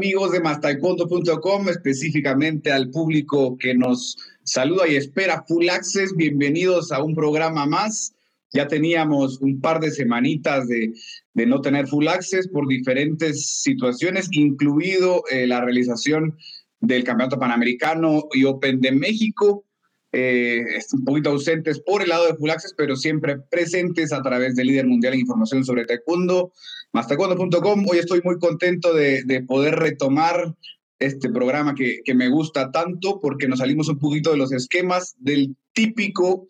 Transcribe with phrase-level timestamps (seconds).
[0.00, 1.68] ¿Qué tal amigos de mastaekwondo.com?
[1.68, 8.14] Específicamente al público que nos saluda y espera Full Access, bienvenidos a un programa más.
[8.50, 10.94] Ya teníamos un par de semanitas de,
[11.34, 16.34] de no tener Full Access por diferentes situaciones, incluido eh, la realización
[16.80, 19.66] del Campeonato Panamericano y Open de México.
[20.12, 24.56] Eh, un poquito ausentes por el lado de Full Access, pero siempre presentes a través
[24.56, 26.52] del líder mundial en información sobre taekwondo,
[26.92, 27.86] mastaekwondo.com.
[27.88, 30.54] Hoy estoy muy contento de, de poder retomar
[30.98, 35.14] este programa que, que, me gusta tanto porque nos salimos un poquito de los esquemas
[35.18, 36.46] del típico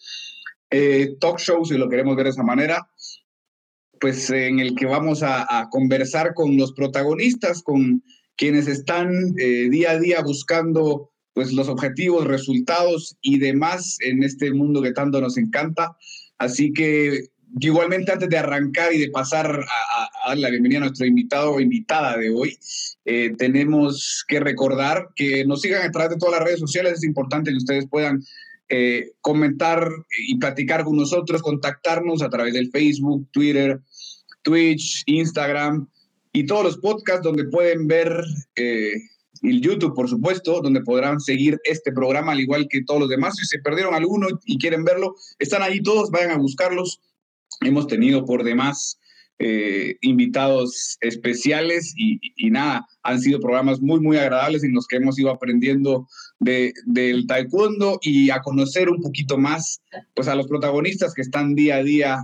[0.71, 2.89] eh, talk show, si lo queremos ver de esa manera,
[4.01, 8.03] pues en el que vamos a, a conversar con los protagonistas, con
[8.37, 14.53] quienes están eh, día a día buscando pues los objetivos, resultados y demás en este
[14.53, 15.97] mundo que tanto nos encanta.
[16.39, 17.29] Así que
[17.59, 21.61] igualmente antes de arrancar y de pasar a, dar la bienvenida a nuestro invitado o
[21.61, 22.57] invitada de hoy,
[23.05, 26.95] eh, tenemos que recordar que nos sigan a través de todas las redes sociales.
[26.95, 28.23] Es importante que ustedes puedan
[28.69, 29.91] eh, comentar
[30.29, 33.81] y platicar con nosotros, contactarnos a través del Facebook, Twitter,
[34.43, 35.89] Twitch, Instagram
[36.33, 38.93] y todos los podcasts donde pueden ver eh,
[39.43, 43.37] el YouTube, por supuesto, donde podrán seguir este programa, al igual que todos los demás.
[43.37, 47.01] Si se perdieron alguno y quieren verlo, están ahí todos, vayan a buscarlos.
[47.61, 48.99] Hemos tenido por demás
[49.43, 55.19] eh, invitados especiales y, nada, han sido programas muy, muy agradables en los que hemos
[55.19, 56.07] ido aprendiendo
[56.39, 59.81] de, del taekwondo y a conocer un poquito más
[60.15, 62.19] pues a los protagonistas que están día a día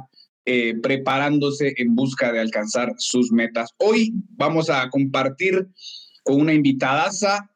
[0.45, 3.70] eh, preparándose en busca de alcanzar sus metas.
[3.79, 5.67] Hoy vamos a compartir
[6.23, 7.51] con una invitadaza,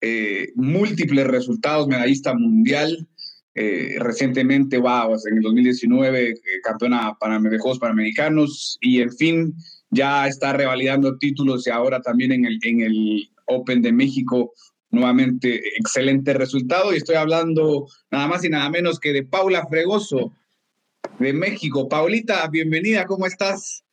[0.00, 3.08] eh, múltiples resultados, medallista mundial,
[3.54, 9.54] eh, recientemente, wow, en el 2019, eh, campeona para, de Juegos Panamericanos y en fin,
[9.90, 14.52] ya está revalidando títulos y ahora también en el, en el Open de México,
[14.90, 16.92] nuevamente excelente resultado.
[16.92, 20.32] Y estoy hablando nada más y nada menos que de Paula Fregoso
[21.18, 21.88] de México.
[21.88, 23.84] Paulita, bienvenida, ¿cómo estás?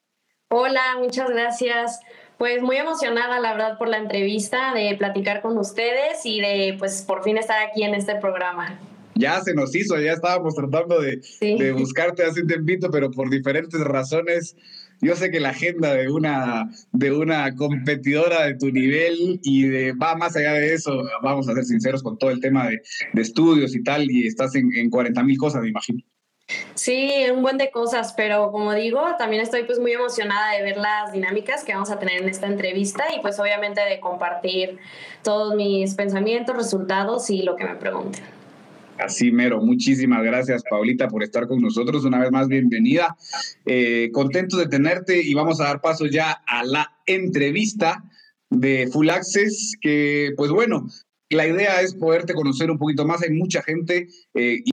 [0.49, 1.99] Hola, muchas gracias.
[2.37, 7.01] Pues muy emocionada, la verdad, por la entrevista, de platicar con ustedes y de, pues,
[7.01, 8.77] por fin estar aquí en este programa.
[9.15, 11.57] Ya se nos hizo, ya estábamos tratando de, sí.
[11.57, 14.55] de buscarte hace un tiempito, pero por diferentes razones.
[15.01, 19.91] Yo sé que la agenda de una, de una competidora de tu nivel y de,
[19.91, 22.81] va más allá de eso, vamos a ser sinceros con todo el tema de,
[23.13, 26.01] de estudios y tal, y estás en, en 40 mil cosas, me imagino.
[26.75, 30.77] Sí, un buen de cosas, pero como digo, también estoy pues muy emocionada de ver
[30.77, 34.77] las dinámicas que vamos a tener en esta entrevista y pues obviamente de compartir
[35.23, 38.23] todos mis pensamientos, resultados y lo que me pregunten.
[38.97, 43.17] Así mero, muchísimas gracias Paulita por estar con nosotros, una vez más bienvenida,
[43.65, 48.03] eh, contento de tenerte y vamos a dar paso ya a la entrevista
[48.49, 50.87] de Full Access, que pues bueno,
[51.29, 54.71] la idea es poderte conocer un poquito más, hay mucha gente eh, y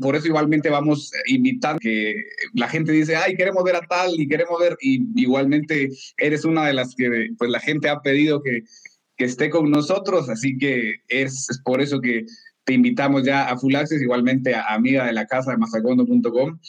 [0.00, 2.14] por eso igualmente vamos invitando que
[2.54, 6.66] la gente dice, ay, queremos ver a tal y queremos ver, y igualmente eres una
[6.66, 8.62] de las que pues la gente ha pedido que,
[9.16, 12.24] que esté con nosotros, así que es, es, por eso que
[12.70, 16.60] te invitamos ya a Full Access, igualmente a amiga de la casa de masacondo.com.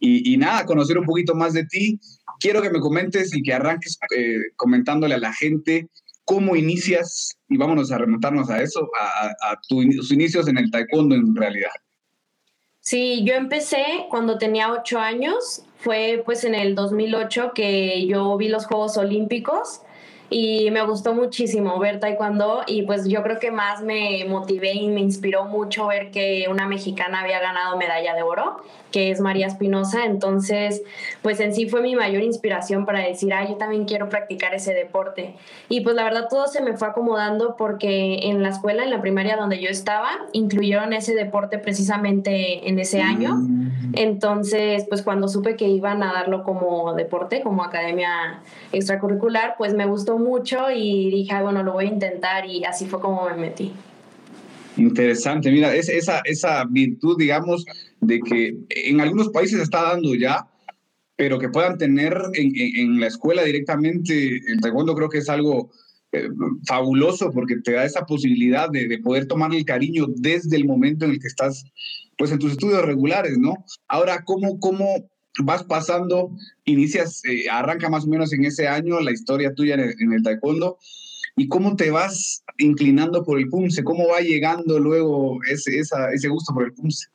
[0.00, 2.00] Y, y, nada, conocer un poquito más de ti.
[2.40, 5.88] Quiero que me comentes y que arranques eh, comentándole a la gente
[6.24, 11.14] cómo inicias, y vámonos a remontarnos a eso, a, a tus inicios en el taekwondo
[11.14, 11.70] en realidad.
[12.80, 18.48] Sí, yo empecé cuando tenía ocho años, fue pues en el 2008 que yo vi
[18.48, 19.82] los Juegos Olímpicos
[20.36, 24.88] y me gustó muchísimo ver taekwondo y pues yo creo que más me motivé y
[24.88, 28.56] me inspiró mucho ver que una mexicana había ganado medalla de oro,
[28.90, 30.82] que es María Espinosa, entonces
[31.22, 34.74] pues en sí fue mi mayor inspiración para decir, ah, yo también quiero practicar ese
[34.74, 35.36] deporte.
[35.68, 39.00] Y pues la verdad todo se me fue acomodando porque en la escuela, en la
[39.00, 43.36] primaria donde yo estaba, incluyeron ese deporte precisamente en ese año.
[43.92, 48.42] Entonces, pues cuando supe que iban a darlo como deporte, como academia
[48.72, 53.00] extracurricular, pues me gustó mucho y dije, bueno, lo voy a intentar y así fue
[53.00, 53.72] como me metí.
[54.76, 57.64] Interesante, mira, es esa, esa virtud, digamos,
[58.00, 60.48] de que en algunos países está dando ya,
[61.16, 65.28] pero que puedan tener en, en, en la escuela directamente el taekwondo creo que es
[65.28, 65.70] algo
[66.10, 66.28] eh,
[66.66, 71.04] fabuloso porque te da esa posibilidad de, de, poder tomar el cariño desde el momento
[71.04, 71.64] en el que estás
[72.16, 73.64] pues en tus estudios regulares, ¿no?
[73.88, 75.08] Ahora, ¿cómo, cómo
[75.42, 76.30] vas pasando,
[76.64, 80.12] inicias, eh, arranca más o menos en ese año la historia tuya en el, en
[80.12, 80.78] el taekwondo?
[81.36, 86.28] y cómo te vas inclinando por el punce, cómo va llegando luego ese, esa, ese
[86.28, 87.08] gusto por el punce.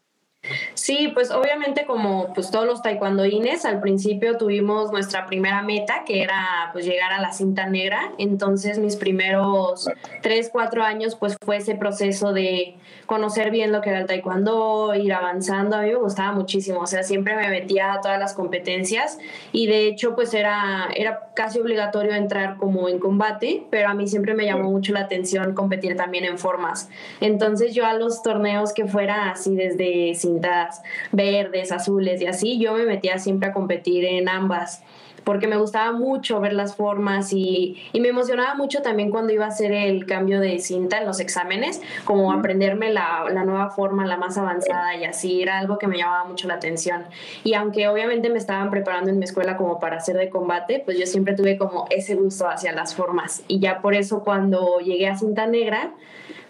[0.74, 6.21] Sí, pues obviamente como pues todos los taekwondoines, al principio tuvimos nuestra primera meta que
[6.21, 9.89] era pues llegar a la cinta negra, entonces mis primeros
[10.21, 12.77] tres, cuatro años pues fue ese proceso de
[13.09, 16.85] conocer bien lo que era el taekwondo, ir avanzando, a mí me gustaba muchísimo, o
[16.85, 19.17] sea, siempre me metía a todas las competencias
[19.51, 24.07] y de hecho pues era, era casi obligatorio entrar como en combate, pero a mí
[24.07, 26.88] siempre me llamó mucho la atención competir también en formas,
[27.19, 32.75] entonces yo a los torneos que fuera así desde cintas verdes, azules y así, yo
[32.75, 34.83] me metía siempre a competir en ambas
[35.24, 39.50] porque me gustaba mucho ver las formas y, me emocionaba mucho también cuando iba a
[39.50, 44.16] hacer el cambio de cinta en los exámenes, como aprenderme la, la, nueva forma, la
[44.16, 47.04] más avanzada y así, era algo que me llamaba mucho la atención.
[47.44, 50.98] Y aunque obviamente me estaban preparando en mi escuela como para hacer de combate, pues
[50.98, 53.44] yo siempre tuve como ese gusto hacia las formas.
[53.48, 55.92] Y ya por eso cuando llegué a cinta negra,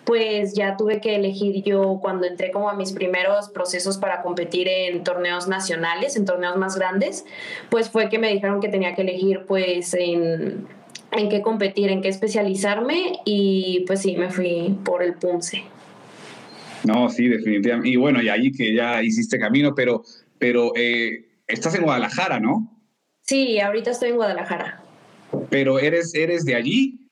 [0.09, 4.67] pues ya tuve que elegir yo cuando entré como a mis primeros procesos para competir
[4.67, 7.25] en torneos nacionales, en torneos más grandes,
[7.69, 10.65] pues fue que me dijeron que tenía que elegir pues en,
[11.11, 15.61] en qué competir, en qué especializarme y pues sí, me fui por el PUMSE.
[16.85, 17.89] No, sí, definitivamente.
[17.89, 20.01] Y bueno, y ahí que ya hiciste camino, pero,
[20.39, 22.67] pero eh, estás en Guadalajara, ¿no?
[23.21, 24.81] Sí, ahorita estoy en Guadalajara.
[25.51, 27.08] Pero eres, eres de allí.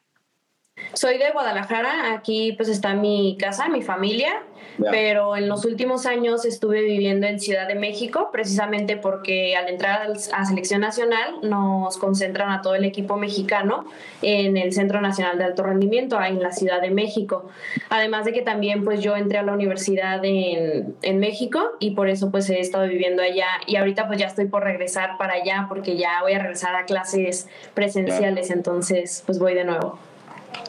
[0.94, 4.42] Soy de Guadalajara, aquí pues está mi casa, mi familia,
[4.90, 10.08] pero en los últimos años estuve viviendo en Ciudad de México, precisamente porque al entrar
[10.34, 13.86] a selección nacional nos concentran a todo el equipo mexicano
[14.22, 17.48] en el Centro Nacional de Alto Rendimiento, ahí en la Ciudad de México.
[17.90, 22.10] Además de que también pues yo entré a la universidad en, en México y por
[22.10, 25.66] eso pues he estado viviendo allá y ahorita pues ya estoy por regresar para allá
[25.70, 30.00] porque ya voy a regresar a clases presenciales, entonces pues voy de nuevo.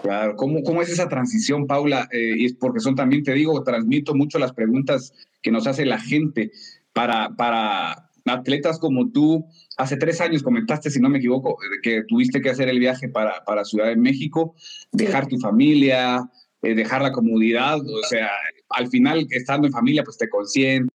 [0.03, 2.09] Claro, ¿cómo, cómo es esa transición, Paula?
[2.13, 5.13] Eh, y es porque son también, te digo, transmito mucho las preguntas
[5.43, 6.51] que nos hace la gente
[6.93, 9.47] para, para atletas como tú.
[9.77, 13.45] Hace tres años comentaste, si no me equivoco, que tuviste que hacer el viaje para,
[13.45, 14.55] para Ciudad de México,
[14.93, 16.29] dejar tu familia,
[16.63, 18.31] eh, dejar la comodidad, o sea,
[18.71, 20.91] al final estando en familia, pues te consientes,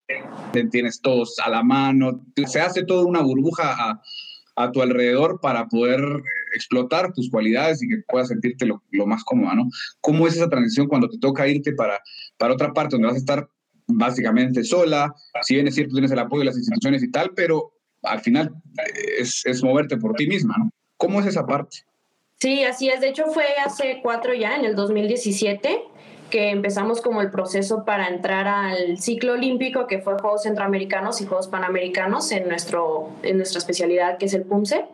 [0.70, 4.02] tienes todos a la mano, se hace toda una burbuja a,
[4.56, 6.00] a tu alrededor para poder
[6.54, 9.68] explotar tus cualidades y que puedas sentirte lo, más cómoda, ¿no?
[10.00, 12.00] ¿Cómo es esa transición cuando te toca irte para,
[12.38, 13.48] para otra parte donde vas a estar
[13.86, 15.12] básicamente sola?
[15.42, 17.72] Si bien es cierto, tienes el apoyo de las instituciones y tal, pero
[18.02, 18.54] al final
[19.18, 20.70] es, es moverte por ti misma, ¿no?
[20.96, 21.78] ¿Cómo es esa parte?
[22.38, 23.00] Sí, así es.
[23.00, 25.82] De hecho, fue hace cuatro ya, en el 2017
[26.30, 31.26] que empezamos como el proceso para entrar al ciclo olímpico, que fue Juegos Centroamericanos y
[31.26, 34.84] Juegos Panamericanos en, nuestro, en nuestra especialidad, que es el PUMSE.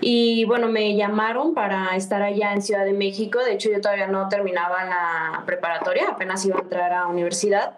[0.00, 3.38] Y bueno, me llamaron para estar allá en Ciudad de México.
[3.40, 7.76] De hecho, yo todavía no terminaba la preparatoria, apenas iba a entrar a universidad.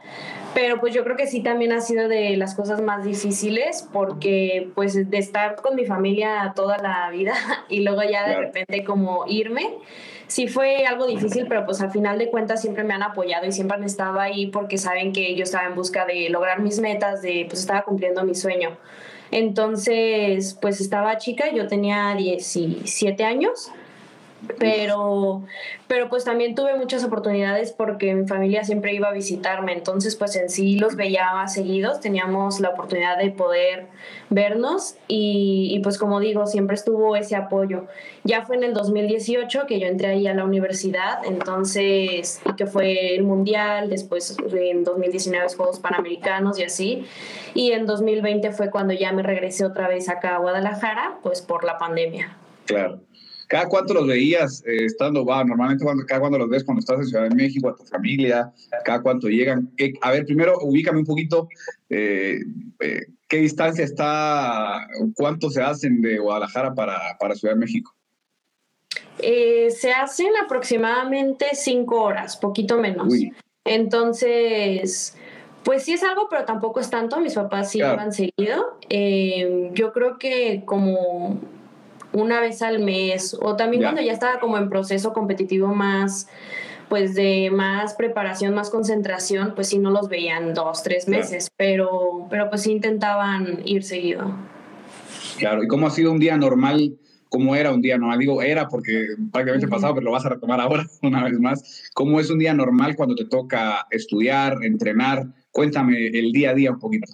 [0.55, 4.71] Pero pues yo creo que sí también ha sido de las cosas más difíciles porque
[4.75, 7.35] pues de estar con mi familia toda la vida
[7.69, 9.79] y luego ya de repente como irme
[10.27, 13.53] sí fue algo difícil, pero pues al final de cuentas siempre me han apoyado y
[13.53, 17.23] siempre han estado ahí porque saben que yo estaba en busca de lograr mis metas,
[17.23, 18.77] de pues estaba cumpliendo mi sueño.
[19.31, 23.71] Entonces, pues estaba chica, yo tenía 17 años
[24.59, 25.43] pero,
[25.87, 30.37] pero pues también tuve muchas oportunidades porque mi familia siempre iba a visitarme, entonces pues
[30.37, 33.87] en sí los veía seguidos, teníamos la oportunidad de poder
[34.31, 37.87] vernos y, y, pues como digo, siempre estuvo ese apoyo.
[38.25, 43.15] Ya fue en el 2018 que yo entré ahí a la universidad, entonces, que fue
[43.15, 47.07] el Mundial, después en 2019 Juegos Panamericanos y así,
[47.55, 51.65] y en 2020 fue cuando ya me regresé otra vez acá a Guadalajara, pues por
[51.65, 52.37] la pandemia.
[52.67, 53.01] Claro.
[53.49, 56.99] ¿Cada cuánto los veías eh, estando, va, normalmente cuando, cada cuando los ves cuando estás
[56.99, 58.53] en Ciudad de México, a tu familia,
[58.85, 59.71] cada cuánto llegan?
[60.01, 61.49] a ver, primero ubícame un poquito,
[61.91, 62.41] eh,
[62.81, 67.95] eh, ¿qué distancia está, cuánto se hacen de Guadalajara para, para Ciudad de México?
[69.17, 73.15] se hacen aproximadamente cinco horas, poquito menos.
[73.65, 75.17] Entonces,
[75.63, 77.19] pues sí es algo, pero tampoco es tanto.
[77.21, 78.13] Mis papás sí claro.
[78.13, 78.79] seguido.
[79.73, 81.41] yo creo que como
[82.15, 86.29] una vez al mes o también cuando ya estaba como en proceso competitivo más
[86.89, 92.27] pues de más preparación, más concentración, pues sí no los veían dos, tres meses, pero,
[92.31, 94.37] pero pues sí intentaban ir seguido.
[95.39, 96.97] Claro, ¿y cómo ha sido un día normal?
[97.31, 98.19] ¿Cómo era un día normal?
[98.19, 101.91] Digo, era porque prácticamente pasado, pero lo vas a retomar ahora una vez más.
[101.95, 105.27] ¿Cómo es un día normal cuando te toca estudiar, entrenar?
[105.51, 107.13] Cuéntame el día a día un poquito.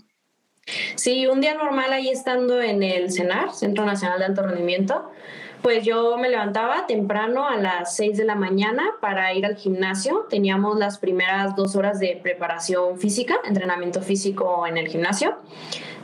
[0.95, 5.11] Sí, un día normal ahí estando en el CENAR, Centro Nacional de Alto Rendimiento,
[5.63, 10.27] Pues yo me levantaba temprano a las 6 de la mañana para ir al gimnasio.
[10.31, 15.37] Teníamos las primeras dos horas de preparación física, entrenamiento físico en el gimnasio.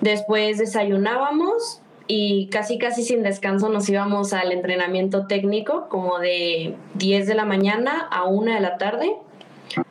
[0.02, 7.26] Después desayunábamos y casi casi sin descanso nos íbamos al entrenamiento técnico como de 10
[7.26, 9.16] de la mañana a 1 de la tarde,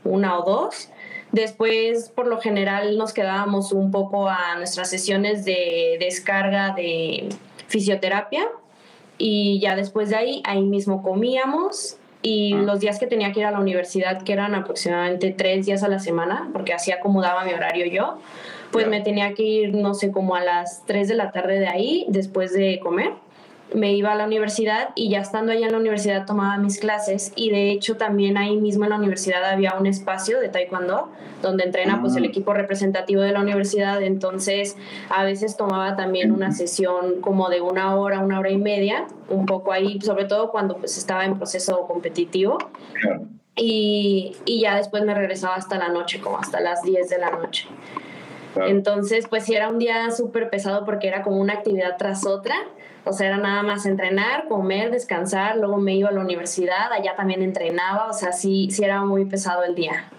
[0.03, 0.89] una o dos.
[1.35, 7.27] Después, por lo general, nos quedábamos un poco a nuestras sesiones de descarga de
[7.67, 8.47] fisioterapia
[9.17, 12.59] y ya después de ahí, ahí mismo comíamos y ah.
[12.59, 15.89] los días que tenía que ir a la universidad, que eran aproximadamente tres días a
[15.89, 18.17] la semana, porque así acomodaba mi horario yo,
[18.71, 21.67] pues me tenía que ir, no sé, como a las 3 de la tarde de
[21.67, 23.11] ahí, después de comer
[23.73, 27.33] me iba a la universidad y ya estando allá en la universidad tomaba mis clases
[27.35, 31.09] y de hecho también ahí mismo en la universidad había un espacio de taekwondo
[31.41, 32.27] donde entrena pues el ah.
[32.27, 34.01] equipo representativo de la universidad.
[34.01, 34.77] Entonces
[35.09, 39.45] a veces tomaba también una sesión como de una hora, una hora y media un
[39.45, 42.57] poco ahí sobre todo cuando pues estaba en proceso competitivo.
[43.57, 47.31] Y, y ya después me regresaba hasta la noche como hasta las 10 de la
[47.31, 47.67] noche.
[48.67, 52.55] Entonces pues sí era un día súper pesado porque era como una actividad tras otra
[53.05, 57.15] o sea, era nada más entrenar, comer, descansar, luego me iba a la universidad, allá
[57.15, 60.09] también entrenaba, o sea, sí, sí era muy pesado el día.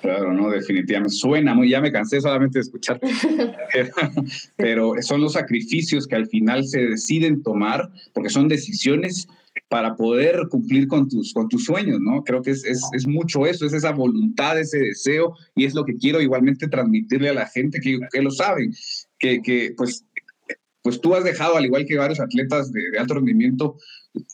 [0.00, 1.14] Claro, no, definitivamente.
[1.14, 2.98] Suena muy, ya me cansé solamente de escuchar.
[4.56, 9.28] Pero son los sacrificios que al final se deciden tomar, porque son decisiones
[9.68, 12.24] para poder cumplir con tus, con tus sueños, ¿no?
[12.24, 15.84] Creo que es, es, es, mucho eso, es esa voluntad, ese deseo, y es lo
[15.84, 18.72] que quiero igualmente transmitirle a la gente que, que lo saben,
[19.18, 20.04] que, que pues
[20.82, 23.76] pues tú has dejado, al igual que varios atletas de, alto rendimiento,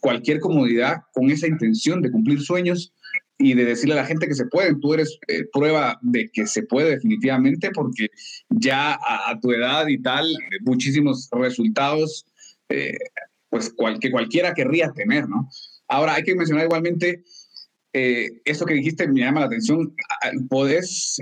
[0.01, 2.93] cualquier comodidad con esa intención de cumplir sueños
[3.39, 4.75] y de decirle a la gente que se puede.
[4.77, 8.09] Tú eres eh, prueba de que se puede definitivamente porque
[8.49, 10.27] ya a, tu edad y tal,
[10.63, 12.25] muchísimos resultados,
[12.69, 12.97] eh,
[13.51, 15.49] pues que cualquiera querría tener, ¿no?
[15.89, 17.23] Ahora hay que mencionar igualmente
[17.93, 19.95] eh, esto que dijiste me llama la atención.
[20.49, 21.19] Podés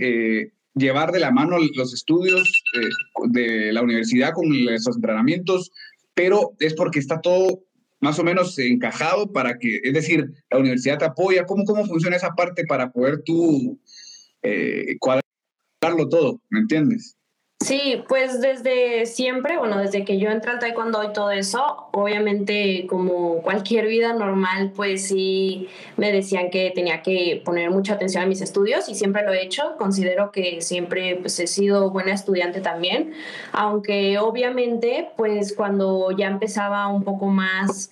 [0.75, 5.71] llevar de la mano los estudios eh, de la universidad con esos entrenamientos,
[6.15, 7.65] pero es porque está todo
[8.01, 11.47] más o menos encajado para que, es decir, la universidad te apoya.
[11.47, 13.81] ¿Cómo, cómo funciona esa parte para poder tú
[14.43, 16.41] eh, cuadrarlo todo?
[16.51, 17.17] ¿Me entiendes?
[17.65, 22.87] Sí, pues desde siempre, bueno, desde que yo entré al taekwondo y todo eso, obviamente
[22.87, 28.27] como cualquier vida normal, pues sí me decían que tenía que poner mucha atención a
[28.27, 29.77] mis estudios y siempre lo he hecho.
[29.79, 33.15] Considero que siempre pues he sido buena estudiante también,
[33.53, 37.91] aunque obviamente pues cuando ya empezaba un poco más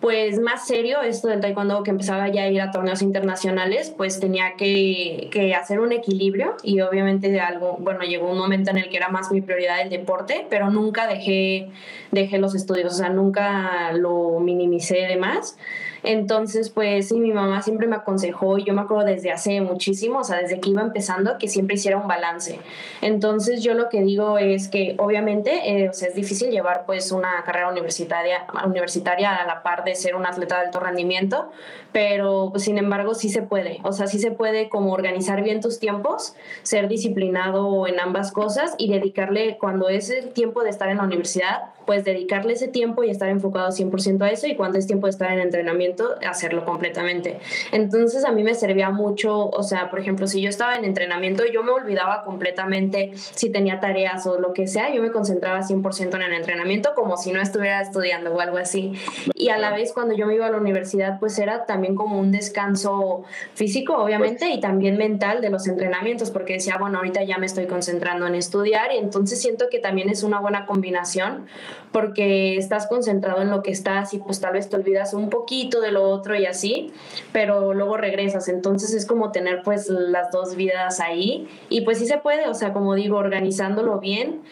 [0.00, 4.18] pues más serio esto del taekwondo que empezaba ya a ir a torneos internacionales, pues
[4.18, 8.78] tenía que, que, hacer un equilibrio y obviamente de algo, bueno, llegó un momento en
[8.78, 11.68] el que era más mi prioridad el deporte, pero nunca dejé,
[12.12, 15.58] dejé los estudios, o sea, nunca lo minimicé de más.
[16.02, 20.20] Entonces, pues sí, mi mamá siempre me aconsejó, y yo me acuerdo desde hace muchísimo,
[20.20, 22.58] o sea, desde que iba empezando, que siempre hiciera un balance.
[23.02, 27.12] Entonces, yo lo que digo es que obviamente, eh, o sea, es difícil llevar pues
[27.12, 31.50] una carrera universitaria, universitaria a la par de ser un atleta de alto rendimiento,
[31.92, 35.60] pero pues, sin embargo sí se puede, o sea, sí se puede como organizar bien
[35.60, 40.88] tus tiempos, ser disciplinado en ambas cosas y dedicarle cuando es el tiempo de estar
[40.88, 44.78] en la universidad, pues dedicarle ese tiempo y estar enfocado 100% a eso y cuando
[44.78, 45.89] es tiempo de estar en entrenamiento,
[46.26, 47.38] hacerlo completamente.
[47.72, 51.44] Entonces a mí me servía mucho, o sea, por ejemplo, si yo estaba en entrenamiento,
[51.46, 56.14] yo me olvidaba completamente si tenía tareas o lo que sea, yo me concentraba 100%
[56.14, 58.92] en el entrenamiento como si no estuviera estudiando o algo así.
[59.34, 62.18] Y a la vez cuando yo me iba a la universidad, pues era también como
[62.18, 67.38] un descanso físico, obviamente, y también mental de los entrenamientos, porque decía, bueno, ahorita ya
[67.38, 71.46] me estoy concentrando en estudiar y entonces siento que también es una buena combinación
[71.92, 75.79] porque estás concentrado en lo que estás y pues tal vez te olvidas un poquito
[75.80, 76.92] de lo otro y así,
[77.32, 78.48] pero luego regresas.
[78.48, 82.54] Entonces es como tener pues las dos vidas ahí y pues sí se puede, o
[82.54, 84.42] sea, como digo, organizándolo bien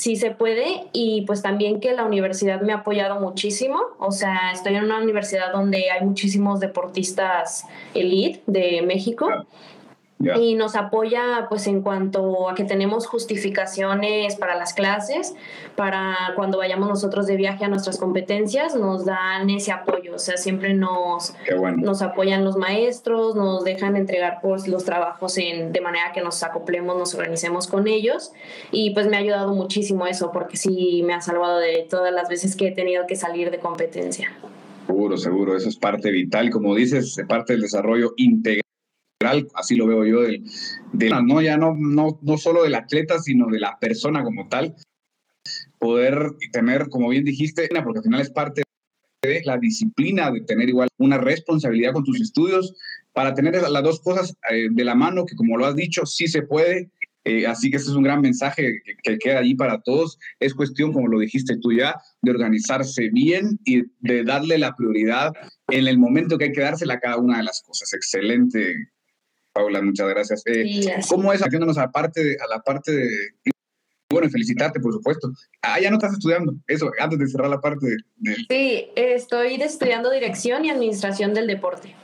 [0.00, 4.50] sí se puede y pues también que la universidad me ha apoyado muchísimo, o sea,
[4.52, 9.28] estoy en una universidad donde hay muchísimos deportistas elite de México.
[10.38, 15.34] Y nos apoya pues en cuanto a que tenemos justificaciones para las clases,
[15.76, 20.36] para cuando vayamos nosotros de viaje a nuestras competencias, nos dan ese apoyo, o sea,
[20.36, 21.34] siempre nos,
[21.78, 26.42] nos apoyan los maestros, nos dejan entregar pues, los trabajos en, de manera que nos
[26.42, 28.32] acoplemos, nos organicemos con ellos.
[28.70, 32.28] Y pues me ha ayudado muchísimo eso porque sí me ha salvado de todas las
[32.28, 34.30] veces que he tenido que salir de competencia.
[34.86, 38.69] Seguro, seguro, eso es parte vital, como dices, parte del desarrollo integral
[39.54, 43.60] así lo veo yo, de, no, ya no, no, no solo del atleta, sino de
[43.60, 44.74] la persona como tal,
[45.78, 48.62] poder tener, como bien dijiste, porque al final es parte
[49.22, 52.74] de la disciplina, de tener igual una responsabilidad con tus estudios,
[53.12, 56.26] para tener las dos cosas eh, de la mano, que como lo has dicho, sí
[56.26, 56.90] se puede.
[57.24, 60.18] Eh, así que este es un gran mensaje que, que, queda allí para todos.
[60.38, 65.32] Es cuestión, como lo dijiste tú ya, de organizarse bien y de darle la prioridad
[65.68, 67.92] en el momento que hay que dársela a cada una de las cosas.
[67.92, 68.88] Excelente,
[69.52, 70.42] Paula, muchas gracias.
[70.46, 73.08] Eh, ¿Cómo es, haciéndonos a, parte a la parte de...
[74.08, 75.30] Bueno, felicitarte, por supuesto.
[75.62, 78.34] Ah, ya no estás estudiando, eso, antes de cerrar la parte de...
[78.48, 81.94] Sí, estoy estudiando dirección y administración del deporte.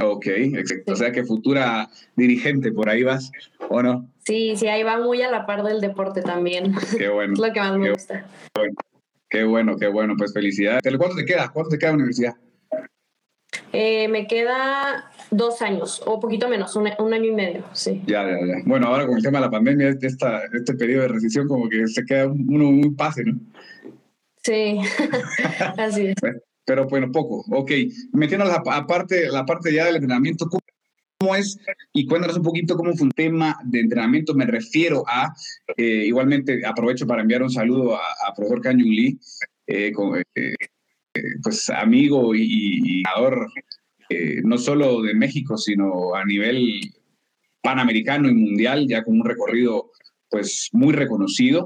[0.00, 0.92] Ok, exacto.
[0.92, 3.32] O sea que futura dirigente, por ahí vas,
[3.68, 4.08] ¿o no?
[4.24, 6.72] Sí, sí, ahí va muy a la par del deporte también.
[6.96, 7.32] Qué bueno.
[7.32, 8.26] es lo que más me gusta.
[8.54, 8.74] Bueno.
[9.30, 10.80] Qué bueno, qué bueno, pues felicidades.
[10.96, 11.50] ¿Cuánto te queda?
[11.50, 12.34] ¿Cuánto te queda la universidad?
[13.72, 18.02] Eh, me queda dos años, o poquito menos, un, año y medio, sí.
[18.06, 18.62] Ya, ya, ya.
[18.64, 21.68] Bueno, ahora con el tema de la pandemia, este, esta, este periodo de recesión, como
[21.68, 23.38] que se queda uno muy pase, ¿no?
[24.42, 24.78] Sí,
[25.76, 26.14] así es.
[26.64, 27.44] Pero bueno, poco.
[27.50, 27.72] Ok,
[28.12, 30.46] metiéndonos a, parte, la parte ya del entrenamiento,
[31.18, 31.58] ¿cómo es?
[31.94, 34.34] Y cuéntanos un poquito cómo fue un tema de entrenamiento.
[34.34, 35.34] Me refiero a,
[35.76, 39.18] eh, igualmente aprovecho para enviar un saludo a, profesor Kanyun Lee,
[39.66, 39.92] eh,
[40.34, 40.54] eh,
[41.42, 43.48] pues amigo y, jugador
[44.44, 46.80] no solo de México, sino a nivel
[47.62, 49.90] panamericano y mundial, ya con un recorrido
[50.30, 51.64] pues muy reconocido.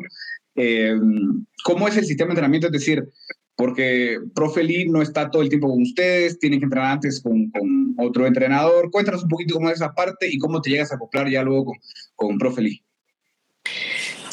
[1.65, 2.67] ¿Cómo es el sistema de entrenamiento?
[2.67, 3.09] Es decir,
[3.57, 7.51] porque Profe Lee no está todo el tiempo con ustedes, tienen que entrenar antes con,
[7.51, 8.91] con, otro entrenador.
[8.91, 11.67] Cuéntanos un poquito cómo es esa parte y cómo te llegas a acoplar ya luego
[11.67, 11.77] con,
[12.17, 12.83] con Profe Lee.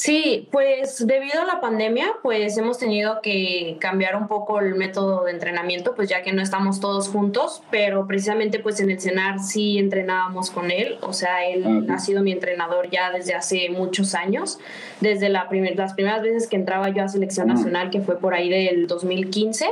[0.09, 5.25] Sí, pues debido a la pandemia, pues hemos tenido que cambiar un poco el método
[5.25, 9.39] de entrenamiento, pues ya que no estamos todos juntos, pero precisamente pues en el cenar
[9.39, 13.69] sí entrenábamos con él, o sea, él ah, ha sido mi entrenador ya desde hace
[13.69, 14.57] muchos años,
[14.99, 18.33] desde la primer, las primeras veces que entraba yo a selección nacional, que fue por
[18.33, 19.67] ahí del 2015.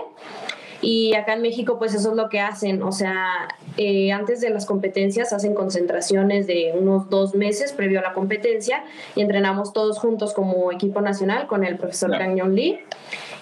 [0.82, 2.84] Y acá en México, pues eso es lo que hacen.
[2.84, 8.04] O sea, eh, antes de las competencias hacen concentraciones de unos dos meses previo a
[8.04, 8.84] la competencia
[9.16, 12.80] y entrenamos todos juntos como equipo nacional con el profesor Kang Lee.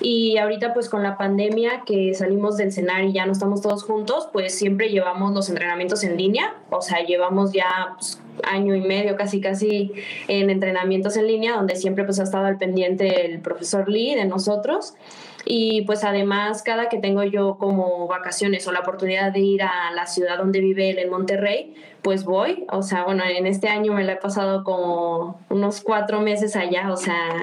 [0.02, 3.84] Y ahorita pues con la pandemia que salimos del cenar y ya no estamos todos
[3.84, 8.82] juntos, pues siempre llevamos los entrenamientos en línea, o sea, llevamos ya pues, año y
[8.82, 9.94] medio casi casi
[10.28, 14.26] en entrenamientos en línea, donde siempre pues ha estado al pendiente el profesor Lee de
[14.26, 14.96] nosotros.
[15.46, 19.92] Y pues además, cada que tengo yo como vacaciones o la oportunidad de ir a
[19.94, 22.66] la ciudad donde vive él, en Monterrey, pues voy.
[22.72, 26.92] O sea, bueno, en este año me la he pasado como unos cuatro meses allá,
[26.92, 27.40] o sea...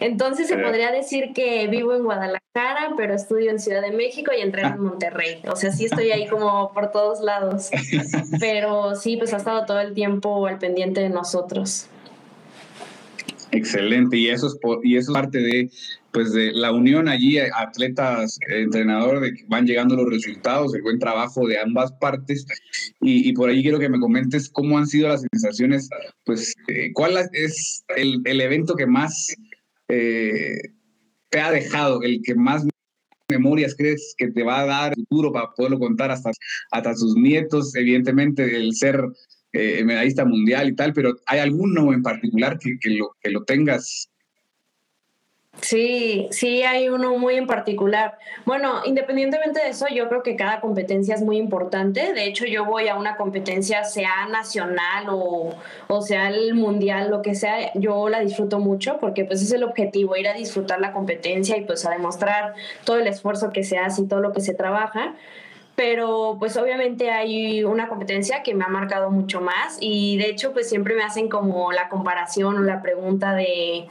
[0.00, 4.42] Entonces se podría decir que vivo en Guadalajara, pero estudio en Ciudad de México y
[4.42, 5.40] entreno en Monterrey.
[5.50, 7.70] O sea, sí estoy ahí como por todos lados.
[8.40, 11.86] Pero sí, pues ha estado todo el tiempo al pendiente de nosotros.
[13.52, 15.70] Excelente, y eso es, y eso es parte de
[16.16, 20.98] pues de la unión allí, atletas, entrenador, de que van llegando los resultados, el buen
[20.98, 22.46] trabajo de ambas partes.
[23.02, 25.90] Y, por ahí quiero que me comentes cómo han sido las sensaciones,
[26.24, 29.36] pues, eh, cuál es el, el, evento que más
[29.88, 30.58] eh,
[31.28, 32.66] te ha dejado, el que más
[33.30, 36.30] memorias crees que te va a dar futuro para poderlo contar hasta,
[36.70, 39.04] hasta sus nietos, evidentemente, el ser
[39.52, 43.44] eh, medallista mundial y tal, pero ¿hay alguno en particular que, que, lo, que lo
[43.44, 44.08] tengas
[45.62, 48.18] Sí, sí, hay uno muy en particular.
[48.44, 52.12] Bueno, independientemente de eso, yo creo que cada competencia es muy importante.
[52.12, 55.54] De hecho, yo voy a una competencia, sea nacional o,
[55.88, 59.64] o sea el mundial, lo que sea, yo la disfruto mucho porque pues es el
[59.64, 63.78] objetivo, ir a disfrutar la competencia y pues a demostrar todo el esfuerzo que se
[63.78, 65.14] hace y todo lo que se trabaja
[65.76, 70.54] pero pues obviamente hay una competencia que me ha marcado mucho más y de hecho
[70.54, 73.86] pues siempre me hacen como la comparación o la pregunta de,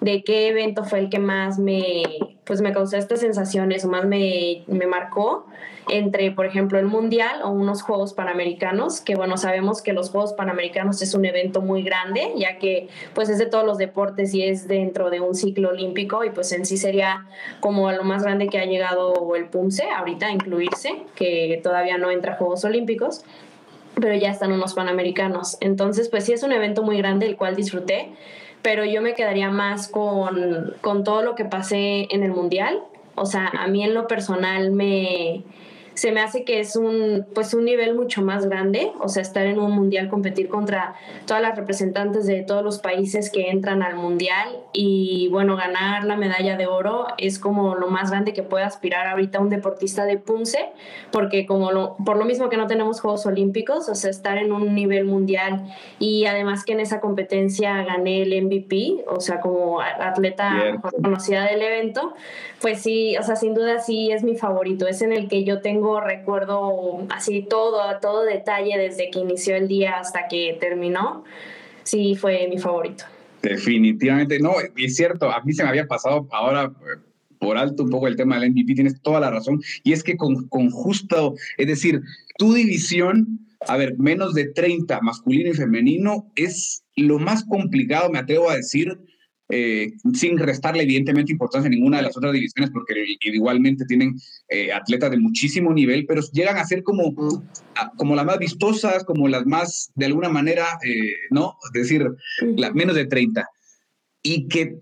[0.00, 2.02] de qué evento fue el que más me,
[2.44, 5.46] pues me causó estas sensaciones o más me, me marcó
[5.88, 10.32] entre, por ejemplo, el Mundial o unos Juegos Panamericanos, que bueno, sabemos que los Juegos
[10.34, 14.44] Panamericanos es un evento muy grande, ya que pues es de todos los deportes y
[14.44, 17.26] es dentro de un ciclo olímpico y pues en sí sería
[17.60, 22.10] como lo más grande que ha llegado el PUMSE ahorita a incluirse, que todavía no
[22.10, 23.24] entra a Juegos Olímpicos
[23.96, 25.58] pero ya están unos panamericanos.
[25.60, 28.10] Entonces, pues sí es un evento muy grande, el cual disfruté,
[28.62, 32.80] pero yo me quedaría más con, con todo lo que pasé en el Mundial.
[33.14, 35.42] O sea, a mí en lo personal me,
[35.94, 39.46] se me hace que es un, pues un nivel mucho más grande, o sea, estar
[39.46, 40.94] en un mundial, competir contra
[41.26, 46.16] todas las representantes de todos los países que entran al mundial y bueno, ganar la
[46.16, 50.16] medalla de oro es como lo más grande que puede aspirar ahorita un deportista de
[50.16, 50.70] Punce,
[51.10, 54.52] porque como lo, por lo mismo que no tenemos Juegos Olímpicos, o sea, estar en
[54.52, 55.64] un nivel mundial
[55.98, 61.62] y además que en esa competencia gané el MVP, o sea, como atleta conocida del
[61.62, 62.14] evento,
[62.60, 65.60] pues sí, o sea, sin duda sí es mi favorito, es en el que yo
[65.60, 71.24] tengo recuerdo así todo, todo detalle desde que inició el día hasta que terminó.
[71.82, 73.04] Sí, fue mi favorito.
[73.42, 77.00] Definitivamente, no, es cierto, a mí se me había pasado ahora eh,
[77.38, 80.16] por alto un poco el tema del MVP, tienes toda la razón, y es que
[80.16, 82.02] con, con justo, es decir,
[82.36, 88.18] tu división, a ver, menos de 30 masculino y femenino, es lo más complicado, me
[88.18, 88.98] atrevo a decir,
[89.50, 94.14] eh, sin restarle evidentemente importancia a ninguna de las otras divisiones, porque igualmente tienen
[94.48, 97.14] eh, atletas de muchísimo nivel, pero llegan a ser como,
[97.96, 101.56] como las más vistosas, como las más, de alguna manera, eh, ¿no?
[101.74, 102.06] Es decir,
[102.56, 103.48] la, menos de 30.
[104.22, 104.76] Y que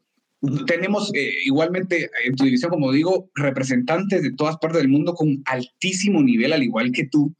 [0.66, 1.10] tenemos
[1.44, 6.52] igualmente en tu división, como digo, representantes de todas partes del mundo con altísimo nivel,
[6.52, 7.34] al igual que tú.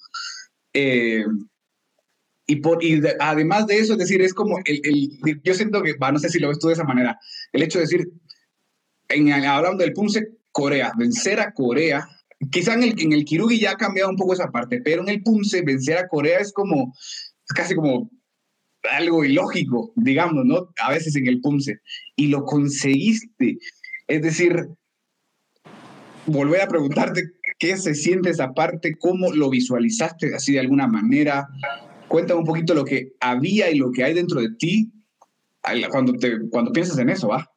[2.50, 5.94] Y, por, y además de eso, es decir, es como el, el, yo siento que,
[5.98, 7.18] no sé si lo ves tú de esa manera,
[7.52, 8.08] el hecho de decir,
[9.11, 12.08] en, hablando del Punce, Corea, vencer a Corea,
[12.50, 15.11] quizá en el, en el Kirugi ya ha cambiado un poco esa parte, pero en
[15.11, 18.11] el Punce vencer a Corea es como, es casi como
[18.90, 20.72] algo ilógico, digamos, ¿no?
[20.82, 21.80] A veces en el Punce.
[22.16, 23.58] Y lo conseguiste.
[24.06, 24.68] Es decir,
[26.26, 27.24] volver a preguntarte
[27.58, 31.48] qué se siente esa parte, cómo lo visualizaste así de alguna manera,
[32.09, 34.92] cuéntame un poquito lo que había y lo que hay dentro de ti
[35.90, 37.51] cuando, te, cuando piensas en eso, ¿va?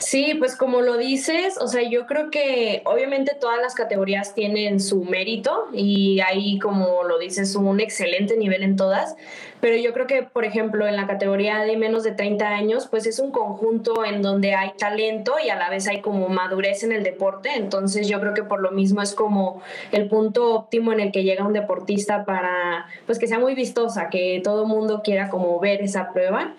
[0.00, 4.80] Sí, pues como lo dices, o sea, yo creo que obviamente todas las categorías tienen
[4.80, 9.14] su mérito y hay, como lo dices, un excelente nivel en todas,
[9.60, 13.04] pero yo creo que, por ejemplo, en la categoría de menos de 30 años, pues
[13.06, 16.92] es un conjunto en donde hay talento y a la vez hay como madurez en
[16.92, 19.60] el deporte, entonces yo creo que por lo mismo es como
[19.92, 24.08] el punto óptimo en el que llega un deportista para, pues que sea muy vistosa,
[24.08, 26.54] que todo mundo quiera como ver esa prueba.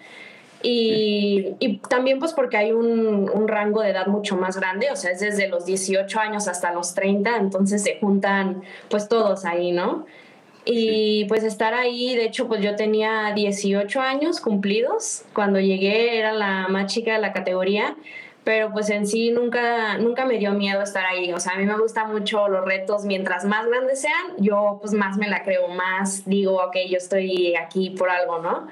[0.64, 4.96] Y, y, también pues porque hay un, un, rango de edad mucho más grande, o
[4.96, 9.72] sea, es desde los 18 años hasta los 30, entonces se juntan pues todos ahí,
[9.72, 10.06] ¿no?
[10.64, 16.32] Y pues estar ahí, de hecho pues yo tenía 18 años cumplidos, cuando llegué era
[16.34, 17.96] la más chica de la categoría,
[18.44, 21.66] pero pues en sí nunca, nunca me dio miedo estar ahí, o sea, a mí
[21.66, 25.68] me gustan mucho los retos, mientras más grandes sean, yo pues más me la creo,
[25.70, 28.68] más digo, ok, yo estoy aquí por algo, ¿no?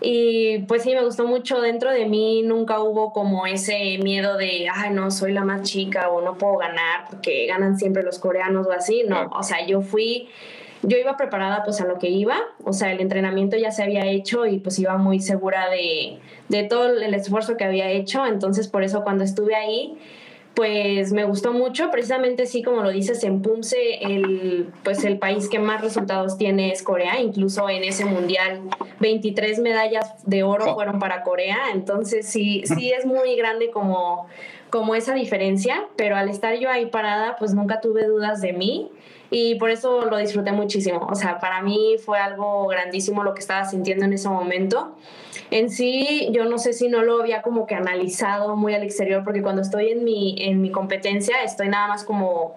[0.00, 1.60] Y pues sí, me gustó mucho.
[1.60, 6.10] Dentro de mí nunca hubo como ese miedo de, ay, no, soy la más chica
[6.10, 9.04] o no puedo ganar porque ganan siempre los coreanos o así.
[9.08, 10.28] No, o sea, yo fui,
[10.82, 12.36] yo iba preparada pues a lo que iba.
[12.64, 16.64] O sea, el entrenamiento ya se había hecho y pues iba muy segura de, de
[16.64, 18.26] todo el esfuerzo que había hecho.
[18.26, 19.96] Entonces, por eso cuando estuve ahí,
[20.56, 25.50] pues me gustó mucho, precisamente sí como lo dices en Punce, el, pues el país
[25.50, 28.62] que más resultados tiene es Corea, incluso en ese mundial
[29.00, 30.74] 23 medallas de oro oh.
[30.74, 34.28] fueron para Corea, entonces sí, sí es muy grande como,
[34.70, 38.90] como esa diferencia, pero al estar yo ahí parada pues nunca tuve dudas de mí
[39.30, 43.40] y por eso lo disfruté muchísimo, o sea, para mí fue algo grandísimo lo que
[43.40, 44.94] estaba sintiendo en ese momento.
[45.50, 49.22] En sí, yo no sé si no lo había como que analizado muy al exterior,
[49.24, 52.56] porque cuando estoy en mi, en mi competencia, estoy nada más como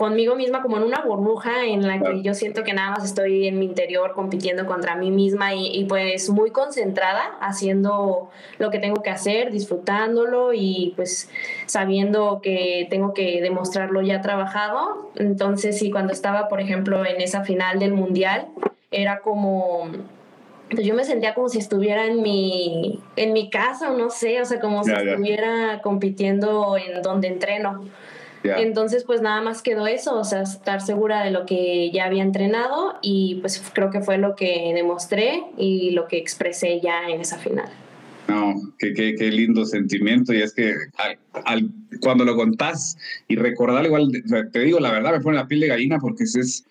[0.00, 3.46] conmigo misma, como en una burbuja en la que yo siento que nada más estoy
[3.46, 8.78] en mi interior compitiendo contra mí misma y, y pues muy concentrada haciendo lo que
[8.78, 11.28] tengo que hacer, disfrutándolo y pues
[11.66, 15.10] sabiendo que tengo que demostrarlo ya trabajado.
[15.16, 18.48] Entonces, sí, cuando estaba, por ejemplo, en esa final del mundial,
[18.90, 19.90] era como
[20.70, 24.40] pues yo me sentía como si estuviera en mi, en mi casa, o no sé,
[24.40, 27.84] o sea, como si estuviera compitiendo en donde entreno.
[28.42, 32.22] Entonces, pues nada más quedó eso, o sea, estar segura de lo que ya había
[32.22, 37.20] entrenado y pues creo que fue lo que demostré y lo que expresé ya en
[37.20, 37.68] esa final.
[38.28, 40.32] No, qué, qué, qué lindo sentimiento.
[40.32, 40.74] Y es que
[41.44, 42.96] al, cuando lo contás
[43.28, 44.10] y recordar igual,
[44.52, 46.64] te digo la verdad, me pone la piel de gallina porque es,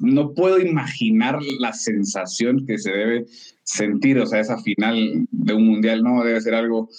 [0.00, 3.26] no puedo imaginar la sensación que se debe
[3.62, 6.90] sentir, o sea, esa final de un mundial, no, debe ser algo,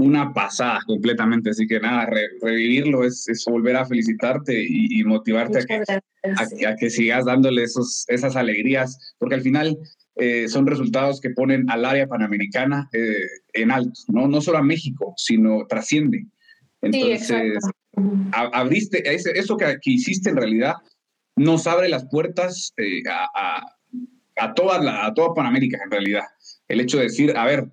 [0.00, 2.06] una pasada completamente, así que nada,
[2.40, 8.04] revivirlo es, es, volver a felicitarte y, motivarte a que, a, que, sigas dándole esos,
[8.08, 9.78] esas alegrías, porque al final
[10.16, 14.28] eh, son resultados que ponen al área panamericana eh, en alto, ¿no?
[14.28, 16.26] no solo a México, sino trasciende.
[16.82, 17.58] Entonces,
[18.32, 20.74] abriste, eso que, hiciste en realidad
[21.36, 23.62] nos abre las puertas eh, a,
[24.36, 26.24] a, toda la, a toda Panamérica en realidad.
[26.68, 27.68] El hecho de decir, a ver,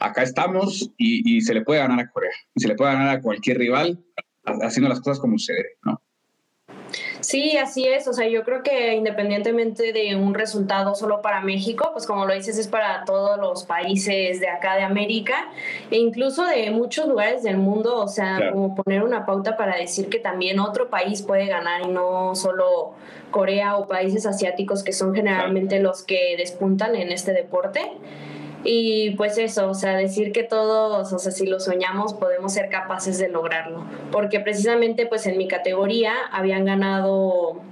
[0.00, 3.16] acá estamos y, y, se le puede ganar a Corea, y se le puede ganar
[3.16, 3.98] a cualquier rival
[4.62, 6.00] haciendo las cosas como se debe, ¿no?
[7.20, 8.08] Sí, así es.
[8.08, 12.34] O sea, yo creo que independientemente de un resultado solo para México, pues como lo
[12.34, 15.48] dices, es para todos los países de acá de América
[15.90, 17.96] e incluso de muchos lugares del mundo.
[17.96, 21.88] O sea, como poner una pauta para decir que también otro país puede ganar y
[21.88, 22.94] no solo
[23.30, 27.82] Corea o países asiáticos que son generalmente los que despuntan en este deporte.
[28.64, 32.68] Y pues eso, o sea, decir que todos, o sea, si lo soñamos, podemos ser
[32.68, 33.84] capaces de lograrlo.
[34.10, 37.62] Porque precisamente, pues en mi categoría habían ganado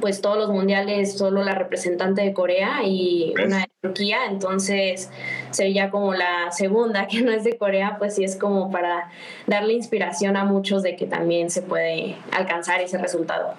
[0.00, 5.10] pues todos los mundiales solo la representante de Corea y una de Turquía, entonces
[5.50, 9.10] sería como la segunda que no es de Corea, pues sí es como para
[9.46, 13.54] darle inspiración a muchos de que también se puede alcanzar ese resultado.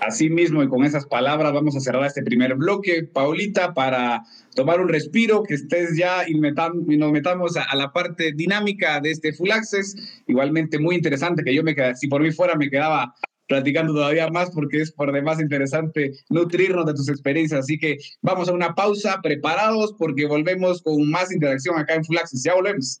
[0.00, 4.22] Así mismo y con esas palabras vamos a cerrar este primer bloque, Paulita, para
[4.54, 9.32] tomar un respiro, que estés ya y, nos metamos a, la parte dinámica de este
[9.32, 9.96] Full Access.
[10.26, 13.14] Igualmente muy interesante, que yo me quedé, si por mí fuera me quedaba
[13.48, 17.60] platicando todavía más porque es por demás interesante nutrirnos de tus experiencias.
[17.60, 22.18] Así que vamos a una pausa, preparados porque volvemos con más interacción acá en Full
[22.18, 22.44] Access.
[22.44, 23.00] Ya volvemos.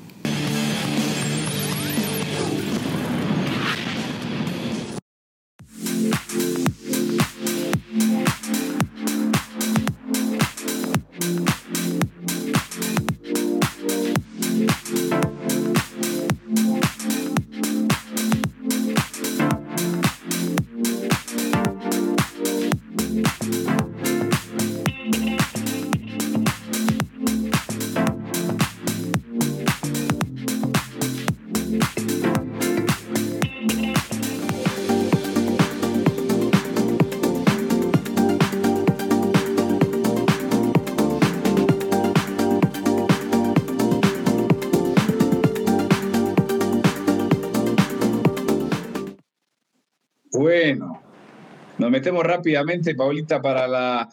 [52.01, 54.09] Metemos rápidamente, Paulita, para la,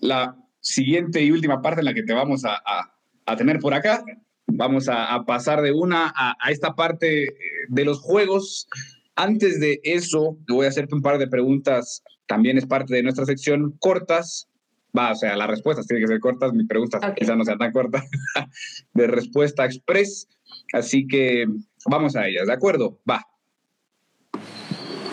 [0.00, 4.04] la siguiente y última parte en la que te vamos a, a, tener por acá.
[4.46, 7.34] Vamos a, pasar de una a, esta parte eh,
[7.68, 8.68] de los juegos.
[9.16, 12.04] Antes de eso, voy a hacerte un par de preguntas.
[12.26, 14.48] También es parte de nuestra sección cortas.
[14.96, 16.52] Va, o sea, las respuestas tienen que ser cortas.
[16.52, 18.04] Mis preguntas quizás no sean tan cortas.
[18.94, 20.28] de respuesta express.
[20.72, 21.46] Así que
[21.86, 23.00] vamos a ellas, ¿de acuerdo?
[23.10, 23.26] Va.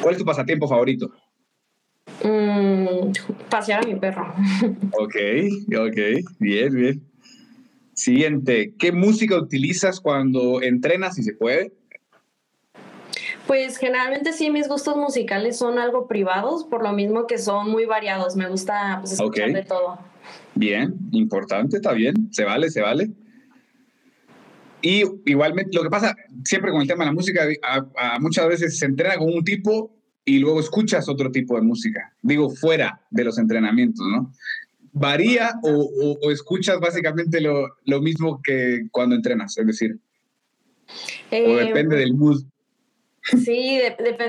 [0.03, 1.11] ¿Cuál es tu pasatiempo favorito?
[2.23, 3.11] Mm,
[3.49, 4.33] pasear a mi perro.
[4.93, 5.15] Ok,
[5.77, 5.97] ok,
[6.39, 7.01] bien, bien.
[7.93, 11.71] Siguiente, ¿qué música utilizas cuando entrenas, si se puede?
[13.47, 17.85] Pues generalmente sí, mis gustos musicales son algo privados, por lo mismo que son muy
[17.85, 18.35] variados.
[18.35, 19.99] Me gusta pues, escuchar de todo.
[20.55, 23.09] Bien, importante, está bien, se vale, se vale.
[24.81, 27.47] Y igualmente, lo que pasa siempre con el tema de la música,
[28.19, 29.91] muchas veces se entrena con un tipo
[30.25, 34.31] y luego escuchas otro tipo de música, digo, fuera de los entrenamientos, ¿no?
[34.93, 39.57] ¿Varía o, escuchas básicamente lo, lo, mismo que cuando entrenas?
[39.57, 39.97] Es decir,
[41.31, 42.43] o eh, depende del mood.
[43.23, 43.81] Sí,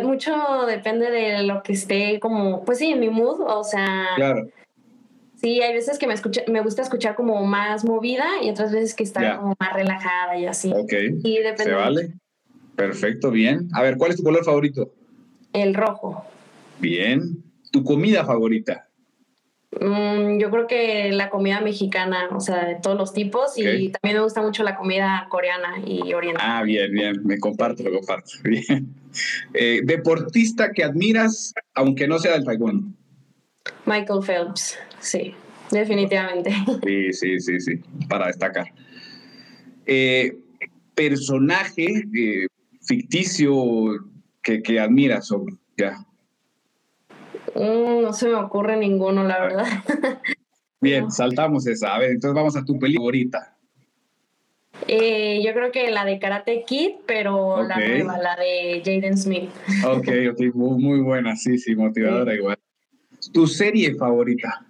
[0.02, 0.32] mucho
[0.66, 4.06] depende de lo que esté como, pues sí, en mi mood, o sea...
[4.16, 4.48] Claro.
[5.36, 8.94] Sí, hay veces que me, escucha, me gusta escuchar como más movida y otras veces
[8.94, 10.72] que está como más relajada y así.
[10.72, 10.90] Ok.
[11.58, 12.14] Se vale.
[12.76, 13.68] Perfecto, bien.
[13.74, 14.90] A ver, ¿cuál es tu color favorito?
[15.54, 16.24] El rojo.
[16.80, 17.42] Bien.
[17.70, 18.88] ¿Tu comida favorita?
[19.80, 24.16] Mm, yo creo que la comida mexicana, o sea, de todos los tipos, y también
[24.16, 26.44] me gusta mucho la comida coreana y oriental.
[26.46, 28.32] Ah, bien, bien, me comparto, lo comparto.
[28.44, 28.94] Bien.
[29.54, 32.88] Eh, deportista que admiras, aunque no sea del taekwondo.
[33.86, 35.34] Michael Phelps, sí,
[35.70, 36.52] definitivamente.
[36.84, 38.72] Sí, sí, sí, sí, para destacar.
[39.86, 40.36] Eh,
[40.94, 42.46] personaje eh,
[42.82, 43.54] ficticio
[44.44, 45.44] que, que admiras o
[45.76, 45.98] ya?
[47.56, 49.66] Mm, no se me ocurre ninguno, la verdad.
[50.80, 51.94] Bien, saltamos esa.
[51.94, 53.56] A ver, entonces vamos a tu película favorita.
[54.86, 59.50] Eh, yo creo que la de Karate Kid, pero la nueva, la de Jaden Smith.
[59.86, 62.58] Ok, ok, muy, buena, sí, sí, motivadora igual.
[63.32, 64.66] ¿Tu serie favorita?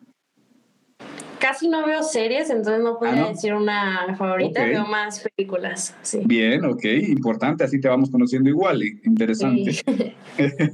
[1.45, 5.95] Casi no veo series, entonces no podría decir una favorita, veo más películas.
[6.01, 6.23] Sí.
[6.25, 9.77] Bien, ok, importante, así te vamos conociendo igual, interesante.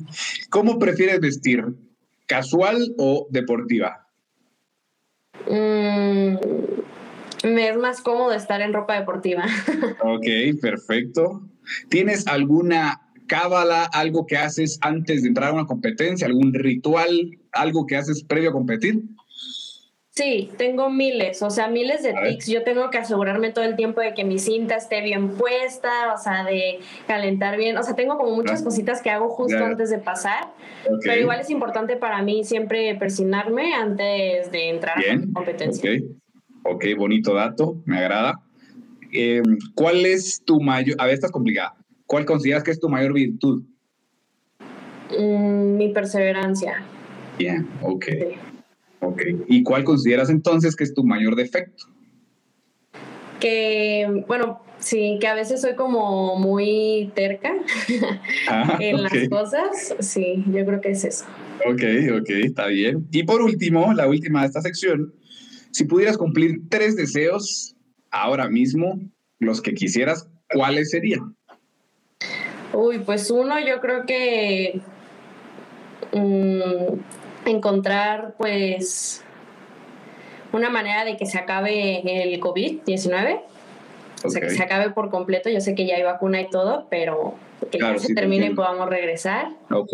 [0.48, 1.64] ¿Cómo prefieres vestir?
[2.28, 4.06] ¿Casual o deportiva?
[5.48, 6.36] Mm,
[7.48, 9.46] me es más cómodo estar en ropa deportiva.
[10.04, 11.42] ok, perfecto.
[11.88, 17.88] ¿Tienes alguna cábala, algo que haces antes de entrar a una competencia, algún ritual, algo
[17.88, 19.02] que haces previo a competir?
[20.20, 22.46] Sí, tengo miles, o sea, miles de tics.
[22.46, 26.18] Yo tengo que asegurarme todo el tiempo de que mi cinta esté bien puesta, o
[26.18, 27.78] sea, de calentar bien.
[27.78, 30.48] O sea, tengo como muchas cositas que hago justo antes de pasar.
[31.02, 35.90] Pero igual es importante para mí siempre persignarme antes de entrar a la competencia.
[36.64, 38.42] Ok, bonito dato, me agrada.
[39.12, 41.76] Em, ¿Cuál es tu mayor, a ver, esta es complicada.
[42.04, 43.62] ¿Cuál consideras que es tu mayor virtud?
[45.18, 46.84] Mm, mi perseverancia.
[47.38, 48.04] Bien, ok.
[49.00, 49.22] Ok.
[49.48, 51.84] ¿Y cuál consideras entonces que es tu mayor defecto?
[53.38, 57.54] Que, bueno, sí, que a veces soy como muy terca
[58.48, 59.94] ah, en las cosas.
[60.00, 61.24] Sí, yo creo que es eso.
[61.66, 61.82] Ok,
[62.20, 63.06] ok, está bien.
[63.10, 65.14] Y por último, la última de esta sección,
[65.70, 67.76] si pudieras cumplir tres deseos
[68.10, 69.00] ahora mismo,
[69.38, 71.34] los que quisieras, ¿cuáles serían?
[72.72, 74.80] Uy, pues uno, yo creo que
[76.12, 76.98] mm,
[77.46, 79.24] encontrar pues
[80.52, 83.40] una manera de que se acabe el COVID-19.
[84.22, 85.48] O sea, que se acabe por completo.
[85.48, 87.36] Yo sé que ya hay vacuna y todo, pero
[87.70, 89.48] que ya se termine y podamos regresar.
[89.70, 89.92] Ok,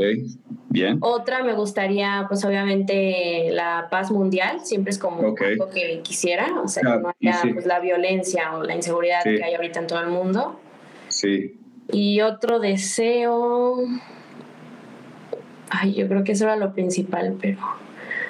[0.69, 0.99] bien.
[1.01, 4.61] Otra me gustaría, pues obviamente, la paz mundial.
[4.65, 6.61] Siempre es como algo que quisiera.
[6.61, 9.87] O sea, que no haya pues, la violencia o la inseguridad que hay ahorita en
[9.87, 10.59] todo el mundo.
[11.09, 11.61] Sí.
[11.93, 13.77] Y otro deseo...
[15.71, 17.59] Ay, yo creo que eso era lo principal, pero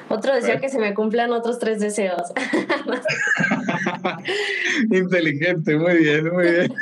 [0.09, 2.33] otro deseo que se me cumplan otros tres deseos.
[4.91, 6.75] Inteligente, muy bien, muy bien.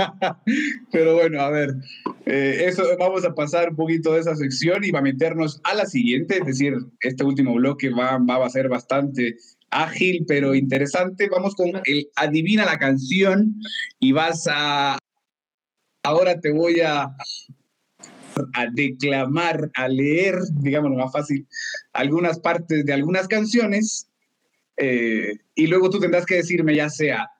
[0.92, 1.74] pero bueno, a ver,
[2.24, 5.74] eh, eso vamos a pasar un poquito de esa sección y va a meternos a
[5.74, 9.36] la siguiente, es decir, este último bloque va, va a ser bastante
[9.72, 11.28] ágil pero interesante.
[11.28, 13.56] Vamos con el adivina la canción
[13.98, 14.98] y vas a
[16.04, 17.16] ahora te voy a
[18.54, 21.46] a declamar, a leer, digamos más fácil,
[21.92, 24.08] algunas partes de algunas canciones
[24.76, 27.30] eh, y luego tú tendrás que decirme ya sea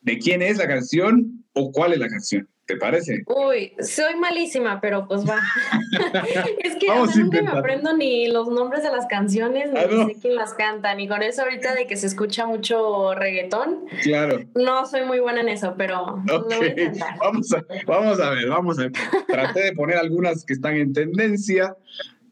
[0.00, 2.48] de quién es la canción o cuál es la canción.
[2.68, 3.22] ¿Te parece?
[3.24, 5.40] Uy, soy malísima, pero pues va.
[6.62, 10.34] es que nunca me aprendo ni los nombres de las canciones, ni ah, sé quién
[10.34, 13.86] las canta, ni con eso ahorita de que se escucha mucho reggaetón.
[14.02, 14.40] Claro.
[14.54, 17.16] No soy muy buena en eso, pero lo voy a intentar.
[17.18, 18.92] Vamos a, vamos a ver, vamos a ver.
[19.26, 21.74] Traté de poner algunas que están en tendencia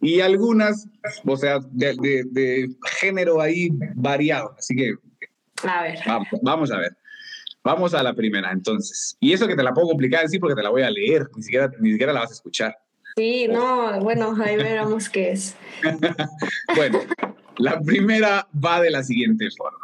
[0.02, 0.86] y algunas,
[1.24, 1.96] o sea, de,
[2.30, 2.68] de
[3.00, 4.54] género ahí variado.
[4.58, 4.92] Así que.
[5.66, 5.98] A ver.
[6.06, 6.94] Vamos, vamos a ver.
[7.66, 9.16] Vamos a la primera, entonces.
[9.18, 11.42] Y eso que te la puedo complicar decir porque te la voy a leer, ni
[11.42, 12.78] siquiera, ni siquiera la vas a escuchar.
[13.16, 15.56] Sí, no, bueno, ahí veremos qué es.
[16.76, 17.00] bueno,
[17.56, 19.80] la primera va de la siguiente forma.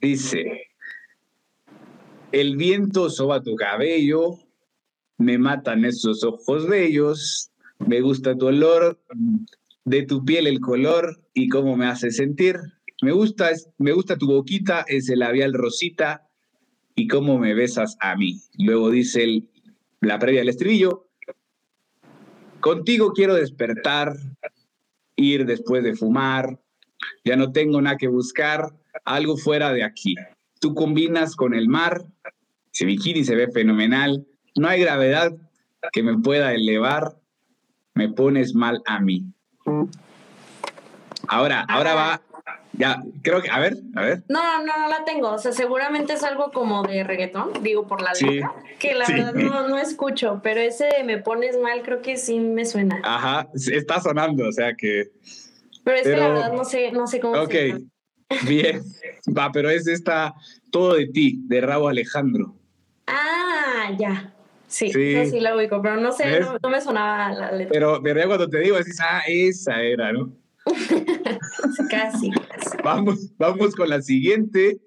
[0.00, 0.66] Dice,
[2.32, 4.40] el viento soba tu cabello,
[5.16, 9.00] me matan esos ojos bellos, me gusta tu olor,
[9.84, 12.56] de tu piel el color y cómo me hace sentir.
[13.00, 16.27] Me gusta, me gusta tu boquita, ese labial rosita,
[16.98, 18.40] y cómo me besas a mí.
[18.58, 19.48] Luego dice el,
[20.00, 21.06] la previa del estribillo,
[22.58, 24.16] contigo quiero despertar,
[25.14, 26.58] ir después de fumar,
[27.24, 30.16] ya no tengo nada que buscar, algo fuera de aquí.
[30.60, 32.04] Tú combinas con el mar,
[32.72, 35.36] ese bikini se ve fenomenal, no hay gravedad
[35.92, 37.16] que me pueda elevar,
[37.94, 39.24] me pones mal a mí.
[41.28, 42.22] Ahora, ahora va
[42.78, 44.22] ya, creo que, a ver, a ver.
[44.28, 45.30] No, no, no la tengo.
[45.30, 49.34] O sea, seguramente es algo como de reggaetón, digo por la letra, que la verdad
[49.34, 53.00] no, no, escucho, pero ese de me pones mal creo que sí me suena.
[53.04, 55.10] Ajá, está sonando, o sea que.
[55.84, 57.40] Pero es que la verdad no sé, no sé cómo.
[57.40, 57.54] Ok,
[58.46, 58.82] bien.
[59.36, 60.34] Va, pero es esta
[60.70, 62.54] Todo de ti, de Rabo Alejandro.
[63.06, 64.32] Ah, ya.
[64.68, 65.30] Sí, sí.
[65.30, 67.72] sí la ubico, pero no sé, no, me sonaba la letra.
[67.72, 70.30] Pero, pero ya cuando te digo, decís, ah, esa era, ¿no?
[71.90, 72.30] casi,
[72.88, 74.80] Vamos, vamos con la siguiente.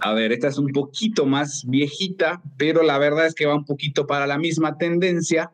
[0.00, 3.66] A ver, esta es un poquito más viejita, pero la verdad es que va un
[3.66, 5.52] poquito para la misma tendencia.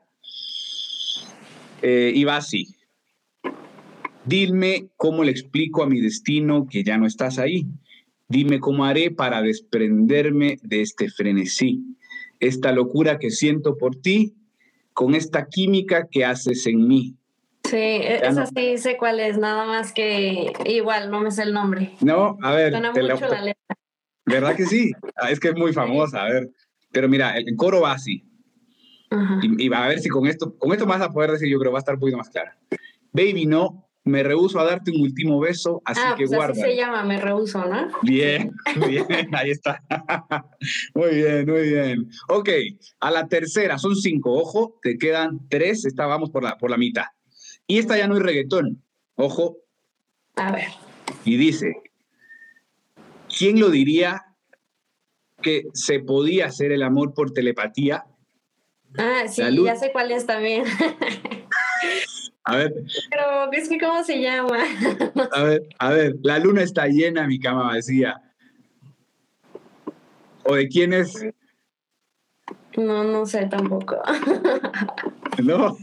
[1.82, 2.76] Eh, y va así.
[4.24, 7.66] Dime cómo le explico a mi destino que ya no estás ahí.
[8.28, 11.82] Dime cómo haré para desprenderme de este frenesí,
[12.38, 14.36] esta locura que siento por ti,
[14.92, 17.16] con esta química que haces en mí
[17.68, 21.52] Sí, e, esa sí sé cuál es, nada más que igual no me sé el
[21.52, 21.92] nombre.
[22.00, 22.72] No, a ver.
[22.72, 23.76] Suena mucho la letra.
[24.24, 24.92] ¿Verdad que sí?
[25.16, 26.50] Ah, es que es muy famosa, a ver.
[26.92, 28.24] Pero mira, el, coro va así.
[29.42, 31.72] Y, va a ver si con esto, con esto vas a poder decir, yo creo
[31.72, 32.58] va a estar un poquito más clara.
[33.12, 36.52] Baby, no, me rehuso a darte un último beso, así ah, que pues guarda.
[36.52, 37.88] Así se llama, me rehuso, ¿no?
[38.02, 38.52] Bien,
[38.88, 39.82] bien, ahí está.
[40.94, 42.08] muy bien, muy bien.
[42.28, 42.48] Ok,
[43.00, 46.76] a la tercera, son cinco, ojo, te quedan tres, esta vamos por la, por la
[46.76, 47.06] mitad.
[47.66, 48.82] Y esta ya no es reggaetón,
[49.16, 49.58] ojo.
[50.36, 50.68] A ver.
[51.24, 51.82] Y dice,
[53.36, 54.24] ¿quién lo diría
[55.42, 58.04] que se podía hacer el amor por telepatía?
[58.96, 60.64] Ah, sí, ya sé cuál es también.
[62.48, 62.72] A ver.
[63.10, 64.58] Pero es que, ¿cómo se llama?
[65.32, 68.22] a ver, a ver, la luna está llena, mi cama vacía.
[70.44, 71.26] ¿O de quién es?
[72.76, 73.96] No, no sé tampoco.
[75.42, 75.76] no.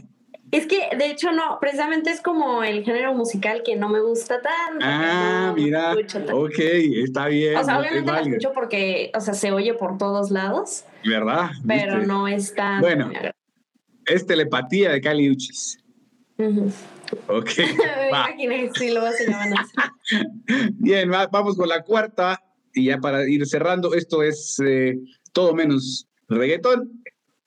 [0.54, 4.40] Es que, de hecho, no, precisamente es como el género musical que no me gusta
[4.40, 4.86] tanto.
[4.88, 5.96] Ah, mira.
[6.32, 7.56] Ok, está bien.
[7.56, 10.84] O sea, obviamente lo escucho porque, o sea, se oye por todos lados.
[11.04, 11.50] ¿Verdad?
[11.66, 12.80] Pero no es tan.
[12.80, 13.10] Bueno,
[14.06, 15.76] es telepatía de Cali Uchis.
[17.26, 17.50] Ok.
[18.38, 20.24] Me si lo vas a llamar así.
[20.74, 22.40] Bien, vamos con la cuarta.
[22.72, 25.00] Y ya para ir cerrando, esto es eh,
[25.32, 27.02] todo menos reggaetón.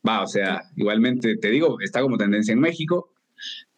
[0.06, 3.14] Va, o sea, igualmente te digo, está como tendencia en México.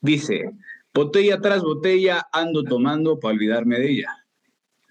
[0.01, 0.51] Dice,
[0.93, 4.25] botella tras botella ando tomando para olvidarme de ella.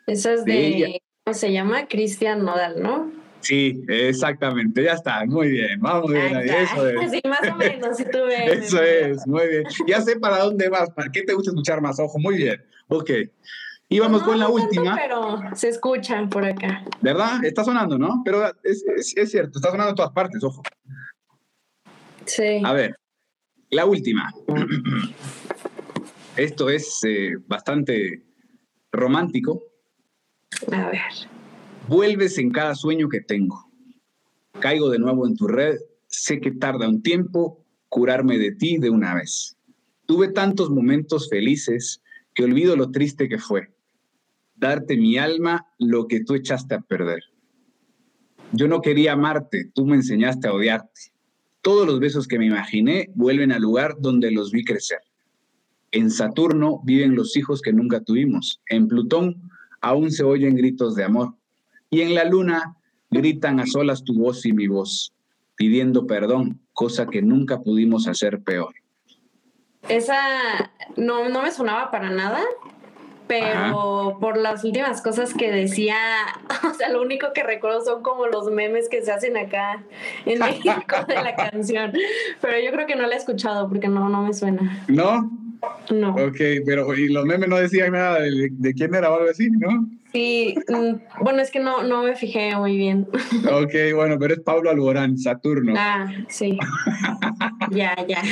[0.07, 1.87] Eso es de, ¿cómo se llama?
[1.87, 3.13] Cristian Nodal, ¿no?
[3.41, 7.11] Sí, exactamente, ya está, muy bien, vamos bien, eso es.
[7.11, 8.65] Sí, más o menos, si tú ves.
[8.65, 9.65] Eso es, muy bien.
[9.87, 13.11] Ya sé para dónde vas, para qué te gusta escuchar más, ojo, muy bien, ok.
[13.91, 14.97] Y vamos con la última.
[14.97, 16.85] pero se escuchan por acá.
[17.01, 17.43] ¿Verdad?
[17.45, 18.23] Está sonando, ¿no?
[18.25, 18.85] Pero es,
[19.17, 20.63] es cierto, está sonando en todas partes, ojo.
[22.29, 22.63] Sí.
[22.65, 22.95] A ver,
[23.71, 24.33] la última.
[26.37, 28.23] Esto es eh, bastante
[28.93, 29.65] romántico.
[30.71, 31.01] A ver.
[31.89, 33.69] Vuelves en cada sueño que tengo.
[34.61, 35.79] Caigo de nuevo en tu red.
[36.07, 39.57] Sé que tarda un tiempo curarme de ti de una vez.
[40.07, 42.03] Tuve tantos momentos felices
[42.35, 43.73] que olvido lo triste que fue.
[44.55, 47.23] Darte mi alma lo que tú echaste a perder.
[48.53, 51.13] Yo no quería amarte, tú me enseñaste a odiarte.
[51.63, 55.01] Todos los besos que me imaginé vuelven al lugar donde los vi crecer.
[55.91, 58.61] En Saturno viven los hijos que nunca tuvimos.
[58.69, 59.51] En Plutón
[59.81, 61.35] aún se oyen gritos de amor.
[61.91, 62.77] Y en la Luna
[63.11, 65.15] gritan a solas tu voz y mi voz,
[65.57, 68.75] pidiendo perdón, cosa que nunca pudimos hacer peor.
[69.89, 72.43] Esa no, no me sonaba para nada
[73.29, 75.97] pero por las últimas cosas que decía,
[76.69, 79.85] o sea, lo único que recuerdo son como los memes que se hacen acá
[80.27, 81.93] en México de la canción,
[82.41, 84.85] pero yo creo que no la he escuchado porque no, no me suena.
[84.89, 85.31] ¿No?
[85.91, 86.15] No.
[86.15, 89.89] Ok, pero y los memes no decían nada de, quién era o algo así, ¿no?
[90.13, 93.09] Sí, mm, bueno, es que no, no me fijé muy bien.
[93.51, 95.75] Ok, bueno, pero es Pablo Alborán, Saturno.
[95.77, 96.59] Ah, sí.
[97.71, 98.23] ya, ya.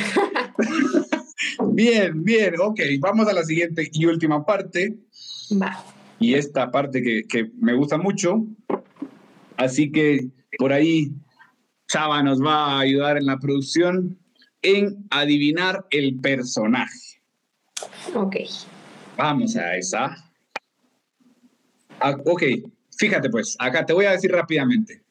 [1.72, 4.96] Bien, bien, ok, vamos a la siguiente y última parte.
[5.60, 5.84] Va.
[6.18, 8.46] Y esta parte que, me gusta mucho.
[9.56, 10.28] Así que
[10.58, 11.12] por ahí
[11.88, 14.18] Chava nos va a ayudar en la producción
[14.62, 17.20] en adivinar el personaje.
[18.14, 18.36] Ok.
[19.16, 20.16] Vamos a esa.
[22.00, 22.42] Ah, ok,
[22.98, 25.02] fíjate pues, acá te voy a decir rápidamente.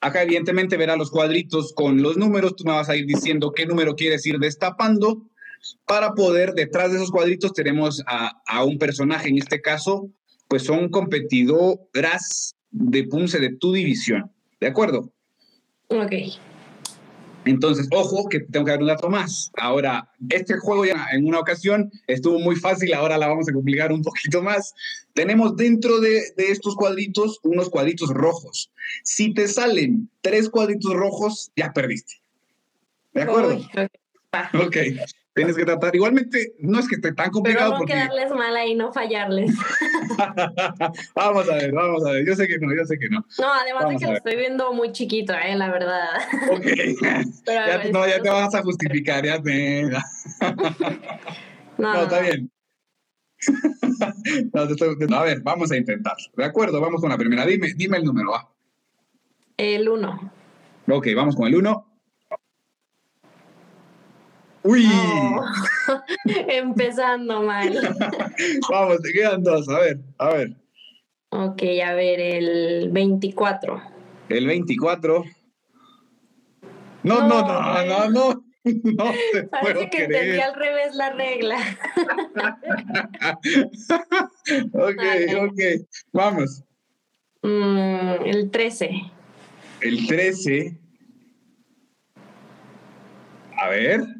[0.00, 3.66] Acá evidentemente verá los cuadritos con los números, tú me vas a ir diciendo qué
[3.66, 5.28] número quieres ir destapando
[5.86, 10.10] para poder, detrás de esos cuadritos tenemos a, un personaje, en este caso,
[10.48, 14.30] pues son competidoras de Punce de tu división,
[14.60, 15.12] ¿de acuerdo?
[15.88, 16.12] Ok.
[17.44, 19.50] Entonces, ojo que tengo que dar un dato más.
[19.56, 23.90] Ahora, este juego ya en una ocasión estuvo muy fácil, ahora la vamos a complicar
[23.92, 24.74] un poquito más.
[25.14, 28.70] Tenemos dentro de, estos cuadritos unos cuadritos rojos.
[29.02, 32.16] Si te salen tres cuadritos rojos, ya perdiste.
[33.14, 33.66] ¿De acuerdo?
[34.54, 34.76] ok.
[35.38, 35.94] Tienes que tratar.
[35.94, 37.70] Igualmente, no es que esté tan complicado.
[37.70, 39.54] Pero no quedarles mal ahí, no fallarles.
[41.14, 42.26] vamos a ver, vamos a ver.
[42.26, 43.24] Yo sé que no, yo sé que no.
[43.38, 46.08] No, además de que lo estoy viendo muy chiquito, eh, la verdad.
[46.50, 46.64] Ok.
[47.46, 49.82] ya, no, ya te vas a justificar, ya te.
[51.78, 52.50] no, no, está bien.
[55.08, 56.16] no, a ver, vamos a intentar.
[56.36, 57.46] De acuerdo, vamos con la primera.
[57.46, 58.48] Dime, dime el número, va.
[59.56, 60.32] El 1.
[60.88, 61.87] Ok, vamos con el 1.
[64.68, 64.86] Uy.
[66.26, 67.72] Empezando mal.
[68.70, 69.66] Vamos, te quedan dos.
[69.66, 70.56] A ver, a ver.
[71.30, 73.80] Ok, a ver, el 24.
[74.28, 75.24] El 24.
[77.02, 78.44] No, no, no, no, no.
[78.64, 79.04] No
[79.50, 81.56] Parece que entendí al revés la regla.
[84.74, 85.02] ok,
[85.44, 85.60] ok.
[86.12, 86.62] Vamos.
[87.40, 88.90] Mm, el 13.
[89.80, 90.78] El 13.
[93.56, 94.17] A ver.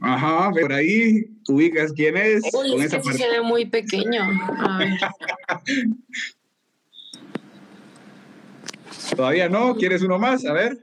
[0.00, 2.44] Ajá, por ahí ubicas quién es.
[2.54, 4.22] Uy, con es esa que sí se ve muy pequeño.
[4.58, 4.98] A ver.
[9.16, 10.44] Todavía no, ¿quieres uno más?
[10.44, 10.78] A ver.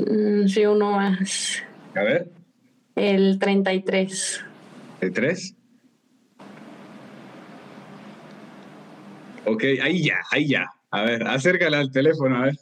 [0.00, 1.62] Mm, sí, uno más.
[1.94, 2.28] A ver.
[2.96, 4.44] El 33.
[5.00, 5.54] El 3.
[9.46, 10.70] Ok, ahí ya, ahí ya.
[10.90, 12.58] A ver, acércala al teléfono, a ver.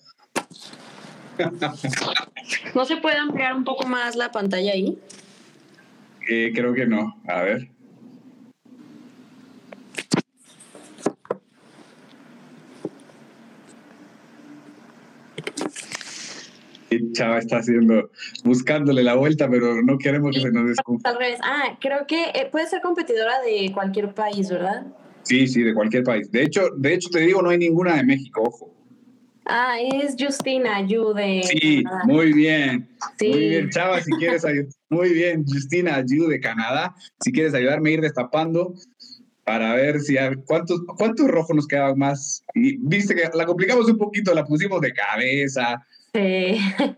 [2.75, 4.99] ¿No se puede ampliar un poco más la pantalla ahí?
[6.29, 7.21] Eh, creo que no.
[7.27, 7.69] A ver.
[17.13, 18.11] Chava está haciendo,
[18.45, 21.11] buscándole la vuelta, pero no queremos que se nos descubra.
[21.11, 21.39] Al revés.
[21.43, 24.87] Ah, creo que eh, puede ser competidora de cualquier país, ¿verdad?
[25.23, 26.31] Sí, sí, de cualquier país.
[26.31, 28.71] De hecho, de hecho te digo, no hay ninguna de México, ojo.
[29.45, 32.05] Ah, es Justina Yu de Sí, Canadá.
[32.05, 32.89] muy bien.
[33.19, 33.29] Sí.
[33.29, 34.67] Muy bien, Chava, si quieres ayudar.
[34.89, 36.95] Muy bien, Justina Ayu de Canadá.
[37.21, 38.75] Si quieres ayudarme a ir destapando
[39.45, 42.45] para ver si hay- cuántos, cuántos rojos nos quedaban más.
[42.55, 45.85] Y viste que la complicamos un poquito, la pusimos de cabeza.
[46.15, 46.59] Sí.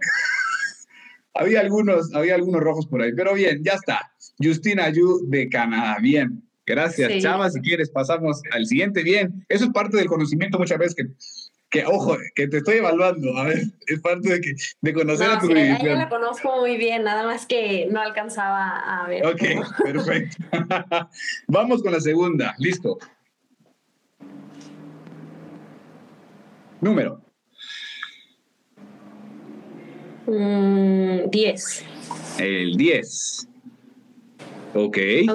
[1.37, 4.13] Había algunos, había algunos rojos por ahí, pero bien, ya está.
[4.41, 5.97] Justina Ayu de Canadá.
[6.01, 6.41] Bien.
[6.67, 7.21] Gracias, Sí.
[7.21, 7.51] Chava.
[7.51, 9.03] Si quieres, pasamos al siguiente.
[9.03, 9.45] Bien.
[9.49, 11.07] Eso es parte del conocimiento muchas veces que,
[11.75, 13.37] que ojo, que te estoy evaluando.
[13.37, 15.99] A ver, es parte de, que, de conocer a tu sí, división.
[15.99, 19.27] la conozco muy bien, nada más que no alcanzaba a ver.
[19.27, 19.43] Ok,
[19.83, 20.37] perfecto.
[21.49, 22.55] Vamos con la segunda.
[22.59, 22.97] Listo.
[26.81, 27.21] Número.
[30.27, 31.85] Mm, 10.
[32.39, 33.49] El 10.
[34.75, 35.27] Ok, ahí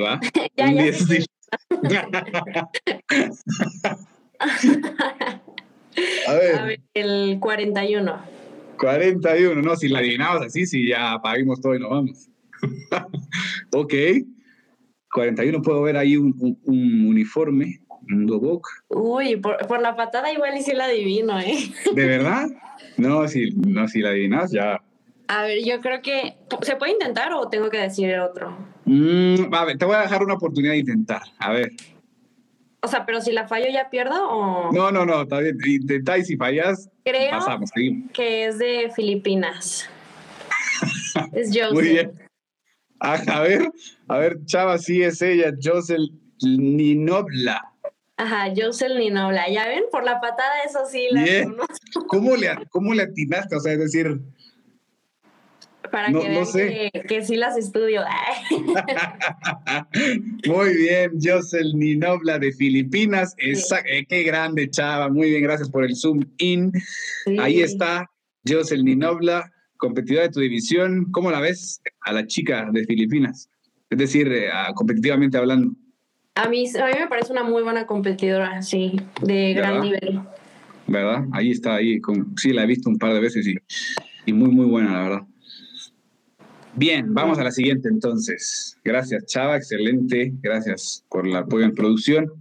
[0.00, 0.20] va.
[0.56, 1.26] Ya, Un ya 10, sé sí.
[6.26, 6.34] A A
[6.64, 8.20] ver, el 41.
[8.78, 9.62] 41.
[9.62, 12.28] No, si la adivinabas así, sí, ya apagamos todo y nos vamos.
[13.72, 13.94] ok.
[15.12, 18.66] 41, puedo ver ahí un, un- un uniforme, un dobok.
[18.88, 21.58] Uy, por, por la patada igual y sí la adivino, ¿eh?
[21.94, 22.46] ¿De verdad?
[22.96, 24.80] No, si, no, si la adivinas, ya.
[25.26, 26.34] A ver, yo creo que...
[26.62, 28.56] ¿Se puede intentar o tengo que decir otro?
[28.84, 31.22] Mm, a ver, te voy a dejar una oportunidad de intentar.
[31.38, 31.70] A ver.
[32.82, 34.72] O sea, pero si la fallo ya pierdo o...
[34.72, 35.58] No, no, no, está bien.
[35.66, 37.70] Intenta y si fallas, Creo pasamos,
[38.12, 39.88] que es de Filipinas.
[41.32, 41.72] es Josie.
[41.72, 42.12] Muy bien.
[43.00, 43.70] A, a ver,
[44.08, 46.10] a ver, Chava, sí es ella, Josel
[46.42, 47.62] Ninobla.
[48.16, 49.48] Ajá, Josel Ninobla.
[49.50, 51.24] Ya ven, por la patada eso sí la.
[52.08, 53.56] ¿Cómo le, ¿Cómo le atinaste?
[53.56, 54.20] O sea, es decir,
[55.90, 56.90] Para No- que no vean sé.
[56.92, 58.02] que, que sí las estudio.
[60.46, 63.34] muy bien, Josel Ninobla de Filipinas.
[63.38, 65.08] Esa- eh, qué grande, Chava.
[65.08, 66.72] Muy bien, gracias por el zoom in.
[67.38, 68.10] Ahí está
[68.46, 71.10] Josel Ninobla, competidora de tu división.
[71.12, 73.48] ¿Cómo la ves a la chica de Filipinas?
[73.88, 75.72] Es decir, eh, competitivamente hablando.
[76.36, 80.20] A mí, a mí me parece una muy buena competidora, sí, de gran nivel.
[80.86, 81.24] ¿verdad?
[81.32, 82.00] Ahí está, ahí.
[82.00, 83.56] Con, sí, la he visto un par de veces y,
[84.26, 85.22] y muy, muy buena, la verdad.
[86.74, 88.78] Bien, vamos a la siguiente entonces.
[88.84, 90.32] Gracias, Chava, excelente.
[90.40, 92.32] Gracias por el apoyo en producción.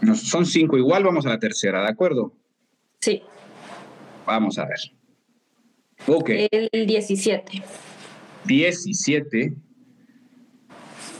[0.00, 2.32] Nos, son cinco igual, vamos a la tercera, ¿de acuerdo?
[3.00, 3.22] Sí,
[4.26, 4.78] Vamos a ver.
[6.06, 7.62] Ok, el 17.
[8.44, 9.54] 17.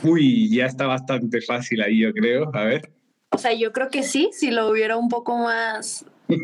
[0.03, 2.49] Uy, ya está bastante fácil ahí, yo creo.
[2.53, 2.91] A ver.
[3.29, 6.05] O sea, yo creo que sí, si lo hubiera un poco más.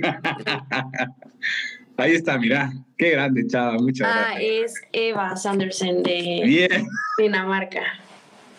[1.97, 2.71] Ahí está, mira.
[2.97, 3.77] Qué grande, Chava.
[3.77, 4.73] Muchas Ah, gracias.
[4.73, 6.87] es Eva Sanderson de Bien.
[7.17, 7.81] Dinamarca.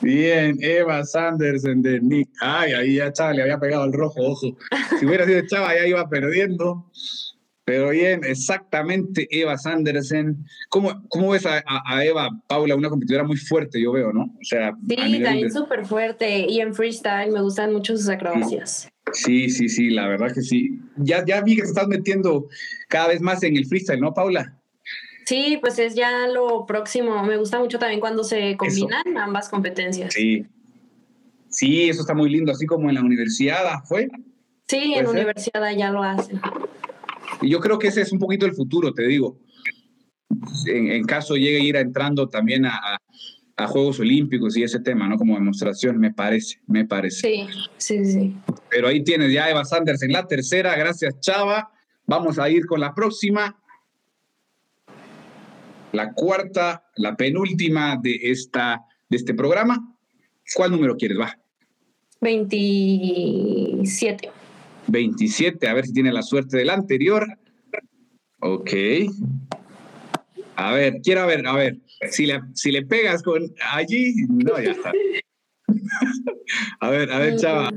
[0.00, 2.28] Bien, Eva Sanderson de Nick.
[2.40, 4.56] Ay, ahí ya Chava le había pegado el rojo, ojo.
[4.98, 6.90] Si hubiera sido Chava, ya iba perdiendo.
[7.64, 10.44] Pero bien, exactamente Eva Sanderson.
[10.68, 11.62] ¿Cómo, cómo ves a,
[12.04, 14.22] Eva, Paula, una competidora muy fuerte, yo veo, ¿no?
[14.24, 16.46] O sea, Sí, también de- súper fuerte.
[16.48, 18.88] Y en freestyle me gustan mucho sus acrobacias.
[19.12, 20.78] Sí, sí, sí, la verdad que sí.
[20.96, 22.48] Ya, ya vi que te estás metiendo
[22.88, 24.56] cada vez más en el freestyle, ¿no, Paula?
[25.26, 27.22] Sí, pues es ya lo próximo.
[27.24, 30.14] Me gusta mucho también cuando se combinan ambas competencias.
[30.14, 30.46] Sí.
[31.48, 34.08] Sí, eso está muy lindo, así como en la universidad ah, fue.
[34.66, 35.14] Sí, ¿Puede en ser?
[35.16, 36.40] universidad ya lo hacen.
[37.42, 39.38] Y yo creo que ese es un poquito el futuro, te digo.
[40.66, 42.98] En, en caso llegue a ir entrando también a, a-
[43.62, 45.16] a Juegos Olímpicos y ese tema, ¿no?
[45.16, 47.20] Como demostración, me parece, me parece.
[47.20, 47.46] Sí,
[47.76, 48.36] sí, sí.
[48.68, 51.70] Pero ahí tienes ya Eva Sanders en la tercera, gracias Chava.
[52.06, 53.58] Vamos a ir con la próxima.
[55.92, 59.94] La cuarta, la penúltima de, esta, de este programa.
[60.54, 61.20] ¿Cuál número quieres?
[61.20, 61.38] Va.
[62.20, 64.30] 27.
[64.88, 67.38] 27, a ver si tiene la suerte del anterior.
[68.40, 68.72] Ok.
[70.56, 71.78] A ver, quiero ver, a ver,
[72.10, 73.42] si le, si le pegas con
[73.72, 74.92] allí, no, ya está.
[76.80, 77.70] a ver, a ver, chava,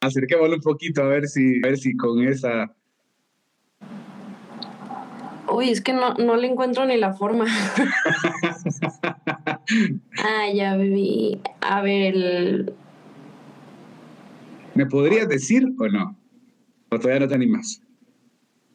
[0.00, 2.74] acerquémoslo un poquito a ver si, a ver si con esa.
[5.52, 7.46] Uy, es que no, no le encuentro ni la forma.
[10.18, 11.40] ah, ya vi.
[11.60, 12.72] A ver, el...
[14.74, 16.16] ¿me podrías decir o no?
[16.90, 17.82] ¿O todavía no te animas?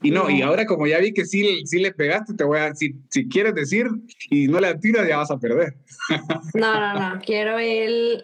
[0.06, 2.76] Y no, y ahora como ya vi que sí, sí le pegaste, te voy a,
[2.76, 3.88] si, si quieres decir
[4.30, 5.78] y no le tiras, ya vas a perder.
[6.54, 8.22] no, no, no, quiero el,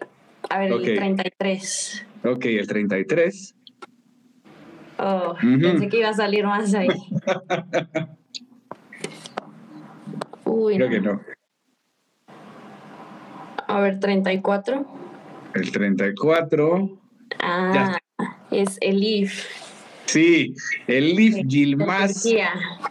[0.48, 2.06] a ver, el 33.
[2.24, 3.56] Ok, el 33.
[4.98, 6.88] Oh, pensé que iba a salir más ahí.
[10.44, 11.20] Uy, Creo que no.
[13.66, 14.86] A ver, 34.
[15.54, 16.98] El 34.
[17.40, 17.98] Ah,
[18.52, 19.71] es el IF.
[20.12, 20.54] Sí,
[20.88, 22.28] el Leaf Gilmas.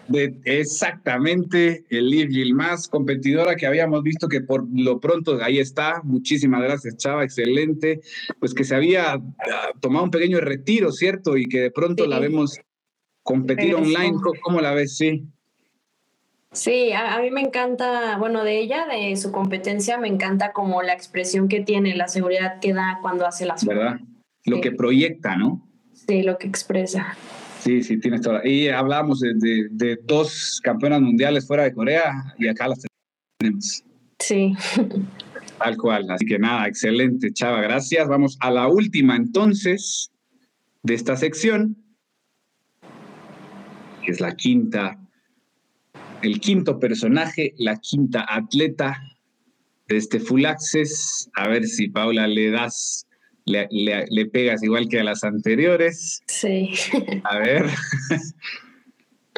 [0.08, 6.02] De, exactamente, el Leaf Gilmas, competidora que habíamos visto que por lo pronto ahí está.
[6.04, 8.02] Muchísimas gracias, Chava, excelente.
[8.40, 9.22] Pues que se había ah,
[9.82, 11.38] tomado un pequeño retiro, ¿cierto?
[11.38, 12.60] Y que de pronto la vemos
[13.22, 14.18] competir online.
[14.42, 14.98] ¿Cómo la ves?
[14.98, 15.24] Sí.
[16.54, 20.82] Sí, a, a, mí me encanta, bueno, de ella, de su competencia, me encanta como
[20.82, 23.78] la expresión que tiene, la seguridad que da cuando hace las cosas.
[23.78, 24.00] ¿Verdad?
[24.46, 25.71] Lo que proyecta, ¿no?
[26.08, 27.16] Sí, lo que expresa.
[27.60, 28.46] Sí, sí, tienes toda.
[28.48, 32.84] Y hablábamos de, de, dos campeonas mundiales fuera de Corea y acá las
[33.38, 33.84] tenemos.
[34.20, 34.54] Sí.
[35.60, 36.10] Tal cual.
[36.10, 38.08] Así que nada, excelente, Chava, gracias.
[38.08, 40.12] Vamos a la última entonces
[40.82, 41.78] de esta sección,
[44.04, 45.00] que es la quinta,
[46.24, 49.00] el quinto personaje, la quinta atleta
[49.88, 51.30] de este Full Access.
[51.36, 53.06] A ver si Paula le das
[53.46, 56.22] le, le, pegas igual que a las anteriores.
[56.28, 56.74] Sí.
[57.24, 57.66] A ver.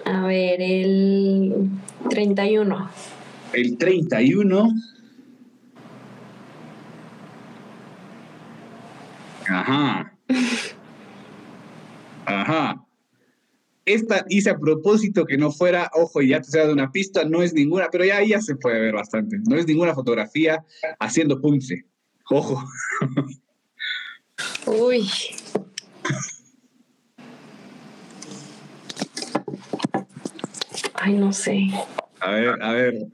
[0.05, 1.69] A ver, el
[2.09, 2.89] 31.
[3.53, 4.69] El 31.
[9.47, 10.13] Ajá.
[12.25, 12.85] Ajá.
[13.85, 17.25] Esta hice a propósito que no fuera, ojo, y ya te sea de una pista,
[17.25, 19.37] no es ninguna, pero ya, ya se puede ver bastante.
[19.45, 20.63] No es ninguna fotografía
[20.99, 21.85] haciendo punce.
[22.29, 22.63] Ojo.
[24.65, 25.09] Uy.
[30.95, 31.69] Ay, no sé.
[32.21, 33.07] A ver, a ver,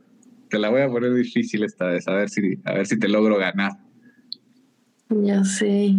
[0.50, 3.08] te la voy a poner difícil esta vez, a ver si, a ver si te
[3.08, 3.72] logro ganar.
[5.10, 5.96] Ya sé.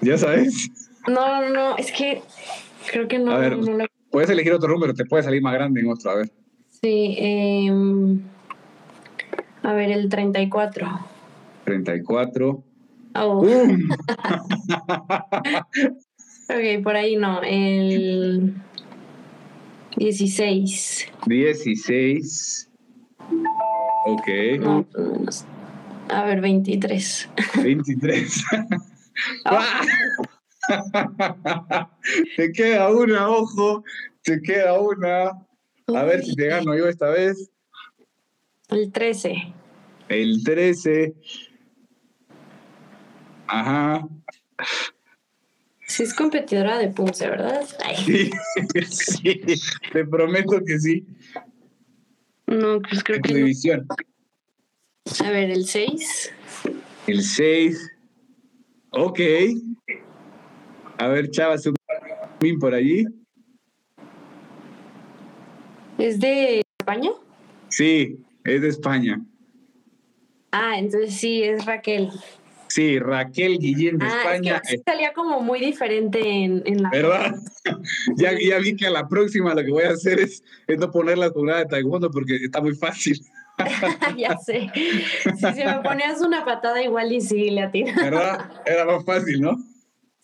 [0.00, 0.70] ¿Ya sabes?
[1.06, 2.22] No, no, no, es que
[2.90, 3.32] creo que no.
[3.32, 3.58] A ver,
[4.10, 6.30] puedes elegir otro número, te puede salir más grande en otro, a ver.
[6.82, 7.70] Sí, eh,
[9.62, 10.88] a ver, el 34.
[11.64, 12.64] 34.
[13.14, 13.40] Oh.
[16.48, 17.42] ok, por ahí no.
[17.42, 18.54] El
[19.96, 21.08] 16.
[21.26, 22.70] 16.
[24.06, 24.28] Ok.
[26.08, 27.28] a ver, 23.
[27.62, 28.44] 23.
[32.36, 33.84] te queda una, ojo.
[34.22, 35.30] Te queda una.
[35.86, 37.50] A ver si te gano yo esta vez.
[38.68, 39.52] El 13.
[40.08, 41.14] El 13.
[43.50, 44.08] Ajá.
[45.84, 47.62] Sí, es competidora de Punce, ¿verdad?
[47.96, 48.30] Sí,
[48.88, 49.42] sí,
[49.92, 51.04] te prometo que sí.
[52.46, 53.34] No, pues creo que.
[53.34, 53.88] división.
[55.24, 56.32] A ver, el 6.
[57.08, 57.90] El 6.
[58.90, 59.20] Ok.
[60.98, 61.56] A ver, Chava,
[62.40, 63.04] un por allí.
[65.98, 67.10] ¿Es de España?
[67.68, 69.20] Sí, es de España.
[70.52, 72.10] Ah, entonces sí, es Raquel.
[72.70, 74.62] Sí, Raquel Guillén de ah, España.
[74.64, 76.90] Es que salía como muy diferente en, la.
[76.90, 77.34] ¿Verdad?
[78.16, 81.18] ya, ya vi que a la próxima lo que voy a hacer es, no poner
[81.18, 83.20] la jugada de taekwondo porque está muy fácil.
[84.16, 84.70] ya sé.
[84.72, 87.96] Si se me ponías una patada igual y sí le atinas.
[87.96, 88.62] ¿Verdad?
[88.64, 89.58] Era más fácil, ¿no?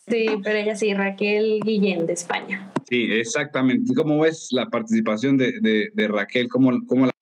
[0.06, 2.72] Sí, pero ella sí, Raquel Guillén de España.
[2.88, 3.92] Sí, exactamente.
[3.92, 6.48] ¿Cómo ves la participación de, de, de Raquel?
[6.48, 7.12] ¿Cómo, ¿Cómo la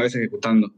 [0.00, 0.72] ves ejecutando?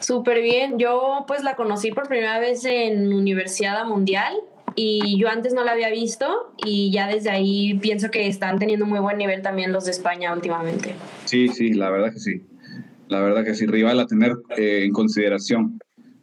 [0.00, 0.78] Súper bien.
[0.78, 4.34] Yo pues la conocí por primera vez en Universidad Mundial
[4.74, 8.86] y yo antes no la había visto y ya desde ahí pienso que están teniendo
[8.86, 10.94] muy buen nivel también los de España últimamente.
[11.24, 12.42] Sí, sí, la verdad que sí.
[13.08, 15.78] La verdad que sí, rival a tener eh, en consideración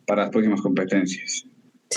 [0.05, 1.45] para las próximas competencias.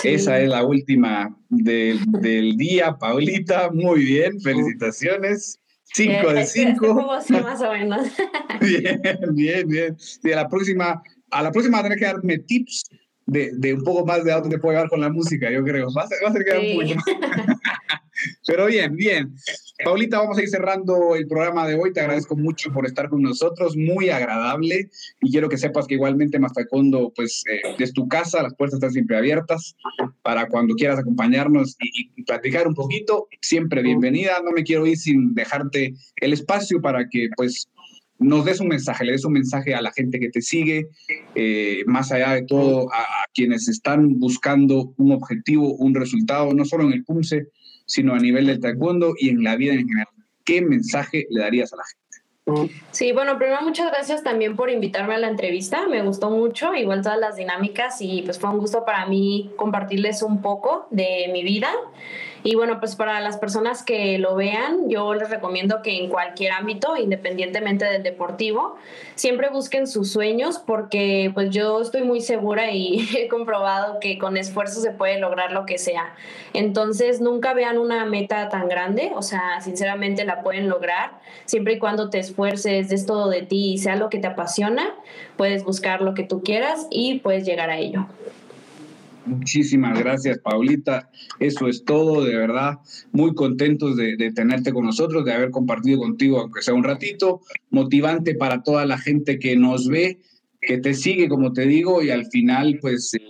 [0.03, 3.69] Esa es la última del día, Paulita.
[3.71, 5.59] Muy bien, felicitaciones.
[5.93, 7.21] 5 de 5.
[7.25, 8.07] Sí, más o menos.
[8.61, 9.01] bien,
[9.33, 9.99] bien, bien.
[9.99, 11.01] Sí, a la próxima,
[11.31, 12.83] a la próxima tendré que darme tips
[13.25, 15.63] de, de, un poco más de a dónde te puedo llevar con la música, yo
[15.63, 15.87] creo.
[15.93, 16.93] Va a ser, va a ser que sí.
[16.93, 16.99] un
[18.47, 19.35] Pero bien, bien.
[19.83, 21.93] Paulita, vamos a ir cerrando el programa de hoy.
[21.93, 24.89] Te agradezco mucho por estar con nosotros, muy agradable.
[25.21, 28.91] Y quiero que sepas que igualmente Mastacondo, pues eh, es tu casa, las puertas están
[28.91, 29.75] siempre abiertas
[30.23, 33.27] para cuando quieras acompañarnos y, y, platicar un poquito.
[33.41, 34.41] Siempre bienvenida.
[34.43, 37.69] No me quiero ir sin dejarte el espacio para que, pues,
[38.19, 40.87] nos des un mensaje, le des un mensaje a la gente que te sigue,
[41.35, 46.65] eh, más allá de todo, a, a, quienes están buscando un objetivo, un resultado, no
[46.65, 47.47] solo en el PUMSE,
[47.85, 50.07] sino a nivel del taekwondo y en la vida en general.
[50.43, 52.07] ¿Qué mensaje le darías a la gente?
[52.91, 57.01] Sí, bueno, primero muchas gracias también por invitarme a la entrevista, me gustó mucho, igual
[57.01, 61.43] todas las dinámicas y pues fue un gusto para mí compartirles un poco de mi
[61.43, 61.69] vida.
[62.47, 66.53] Y bueno, pues para las personas que lo vean, yo les recomiendo que en cualquier
[66.53, 68.77] ámbito, independientemente del deportivo,
[69.15, 74.37] siempre busquen sus sueños porque pues yo estoy muy segura y he comprobado que con
[74.37, 76.15] esfuerzo se puede lograr lo que sea.
[76.53, 81.79] Entonces, nunca vean una meta tan grande, o sea, sinceramente la pueden lograr siempre y
[81.79, 84.95] cuando te esfuerces, des todo de ti y sea lo que te apasiona,
[85.35, 88.07] puedes buscar lo que tú quieras y puedes llegar a ello.
[89.27, 91.09] Muchísimas gracias, Paulita.
[91.39, 92.79] Eso es todo, de verdad.
[93.11, 97.41] Muy contentos de, tenerte con nosotros, de haber compartido contigo, aunque sea un ratito.
[97.69, 100.21] Motivante para toda la gente que nos ve,
[100.61, 103.21] que te sigue, como te digo, y al final, pues eh,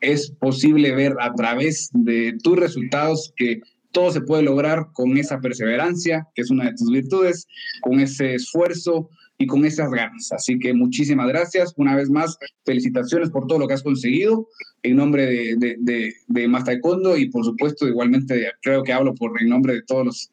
[0.00, 5.40] es posible ver a través de tus resultados que todo se puede lograr con esa
[5.40, 7.46] perseverancia, que es una de tus virtudes,
[7.82, 10.30] con ese esfuerzo y con esas ganas.
[10.30, 11.74] Así que muchísimas gracias.
[11.76, 14.46] Una vez más, felicitaciones por todo lo que has conseguido
[14.82, 19.14] en nombre de, de, de, de Más Taekwondo y por supuesto igualmente creo que hablo
[19.14, 20.32] por en nombre de todos los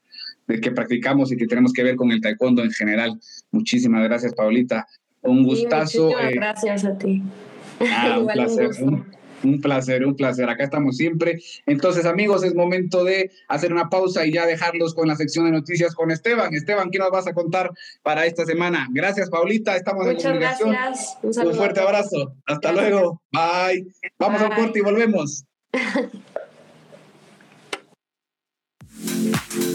[0.50, 3.20] de que practicamos y que tenemos que ver con el taekwondo en general.
[3.52, 4.88] Muchísimas gracias, Paulita.
[5.22, 6.10] Un gustazo.
[6.10, 7.22] Sí, eh, gracias a ti.
[7.80, 8.72] Ah, un placer.
[8.82, 9.06] Un,
[9.44, 10.50] un placer, un placer.
[10.50, 11.40] Acá estamos siempre.
[11.66, 15.52] Entonces, amigos, es momento de hacer una pausa y ya dejarlos con la sección de
[15.52, 16.54] noticias con Esteban.
[16.54, 17.72] Esteban, ¿qué nos vas a contar
[18.04, 18.88] para esta semana?
[18.92, 19.76] Gracias, Paulita.
[19.76, 20.72] Estamos Muchas en comunicación.
[20.72, 21.18] gracias.
[21.22, 22.36] Un, un fuerte abrazo.
[22.46, 22.92] Hasta gracias.
[22.92, 23.22] luego.
[23.32, 23.88] Bye.
[24.18, 24.48] Vamos Bye.
[24.48, 25.46] a un corte y volvemos.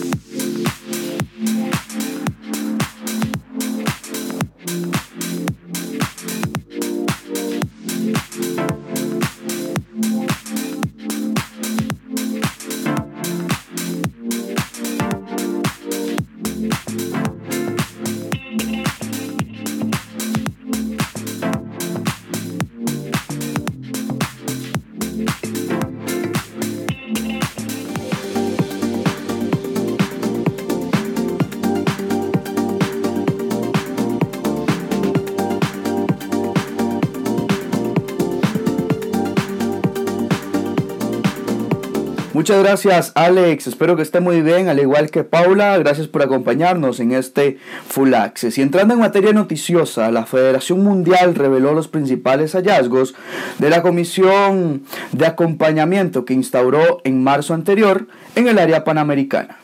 [42.35, 46.99] Muchas gracias Alex, espero que esté muy bien, al igual que Paula, gracias por acompañarnos
[46.99, 48.59] en este Full Access.
[48.59, 53.15] Y entrando en materia noticiosa, la Federación Mundial reveló los principales hallazgos
[53.61, 54.83] de la Comisión
[55.13, 59.59] de Acompañamiento que instauró en marzo anterior en el área panamericana.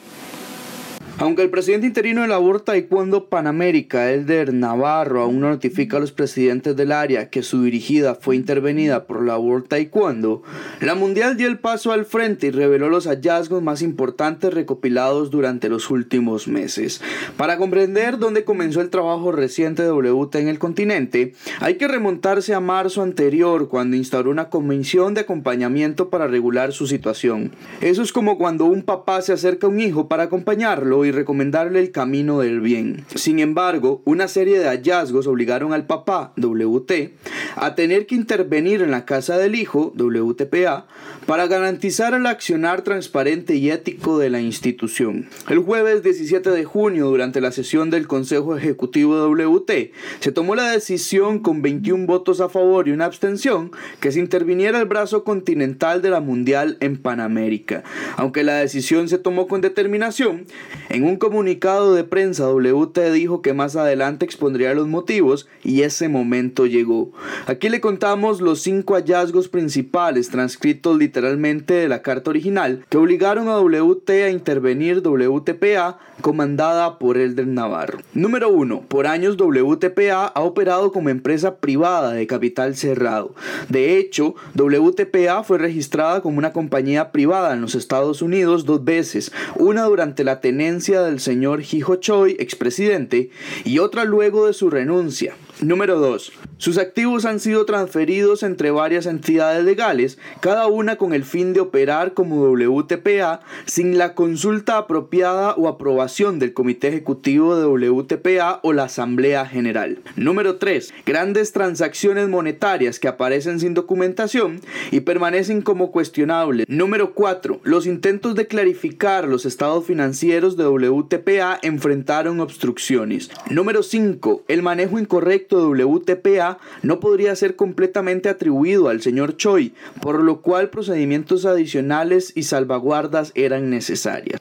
[1.21, 6.01] Aunque el presidente interino de la World Taekwondo Panamérica, Elder Navarro, aún no notifica a
[6.01, 10.43] los presidentes del área que su dirigida fue intervenida por la World Taekwondo,
[10.81, 15.69] la Mundial dio el paso al frente y reveló los hallazgos más importantes recopilados durante
[15.69, 17.03] los últimos meses.
[17.37, 22.55] Para comprender dónde comenzó el trabajo reciente de WT en el continente, hay que remontarse
[22.55, 27.53] a marzo anterior, cuando instauró una comisión de acompañamiento para regular su situación.
[27.83, 31.81] Eso es como cuando un papá se acerca a un hijo para acompañarlo y recomendarle
[31.81, 33.05] el camino del bien.
[33.15, 37.13] Sin embargo, una serie de hallazgos obligaron al papá, WT,
[37.57, 40.87] a tener que intervenir en la casa del hijo, WTPA,
[41.27, 45.29] para garantizar el accionar transparente y ético de la institución.
[45.49, 50.71] El jueves 17 de junio, durante la sesión del Consejo Ejecutivo WT, se tomó la
[50.71, 56.03] decisión con 21 votos a favor y una abstención que se interviniera el brazo continental
[56.03, 57.85] de la Mundial en Panamérica.
[58.17, 60.47] Aunque la decisión se tomó con determinación,
[60.89, 66.09] en un comunicado de prensa, WT dijo que más adelante expondría los motivos y ese
[66.09, 67.13] momento llegó.
[67.47, 73.49] Aquí le contamos los cinco hallazgos principales transcritos literalmente de la carta original que obligaron
[73.49, 78.01] a WT a intervenir WTPA comandada por Elder Navarro.
[78.15, 78.83] Número 1.
[78.89, 83.35] Por años WTPA ha operado como empresa privada de capital cerrado.
[83.69, 89.33] De hecho, WTPA fue registrada como una compañía privada en los Estados Unidos dos veces,
[89.57, 93.31] una durante la tenencia del señor Hijo Choi, expresidente,
[93.65, 95.37] y otra luego de su renuncia.
[95.61, 96.33] Número 2.
[96.61, 101.61] Sus activos han sido transferidos entre varias entidades legales, cada una con el fin de
[101.61, 108.75] operar como WTPA sin la consulta apropiada o aprobación del Comité Ejecutivo de WTPA o
[108.75, 110.01] la Asamblea General.
[110.17, 110.93] Número 3.
[111.07, 116.67] Grandes transacciones monetarias que aparecen sin documentación y permanecen como cuestionables.
[116.69, 117.61] Número 4.
[117.63, 123.31] Los intentos de clarificar los estados financieros de WTPA enfrentaron obstrucciones.
[123.49, 124.45] Número 5.
[124.47, 126.50] El manejo incorrecto WTPA
[126.83, 133.33] no podría ser completamente atribuido al señor Choi, por lo cual procedimientos adicionales y salvaguardas
[133.35, 134.41] eran necesarias.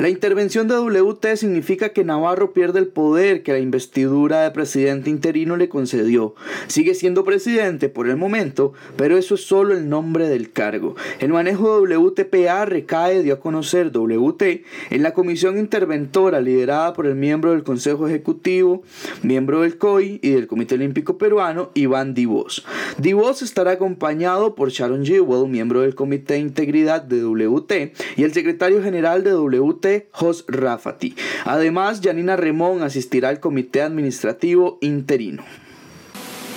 [0.00, 5.10] La intervención de WT significa que Navarro pierde el poder que la investidura de presidente
[5.10, 6.34] interino le concedió.
[6.68, 10.96] Sigue siendo presidente por el momento, pero eso es solo el nombre del cargo.
[11.18, 17.06] El manejo de WTPA recae, dio a conocer WT, en la comisión interventora liderada por
[17.06, 18.82] el miembro del Consejo Ejecutivo,
[19.22, 22.64] miembro del COI y del Comité Olímpico Peruano, Iván Divos.
[22.96, 28.32] Divos estará acompañado por Sharon Jewell, miembro del Comité de Integridad de WT, y el
[28.32, 31.14] secretario general de WT, Jos Rafati.
[31.44, 35.42] Además, Janina Remón asistirá al comité administrativo interino.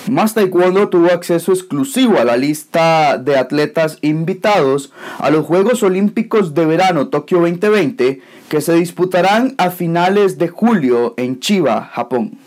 [0.09, 6.53] Más Taekwondo tuvo acceso exclusivo a la lista de atletas invitados a los Juegos Olímpicos
[6.53, 12.37] de Verano Tokio 2020 que se disputarán a finales de julio en Chiba, Japón.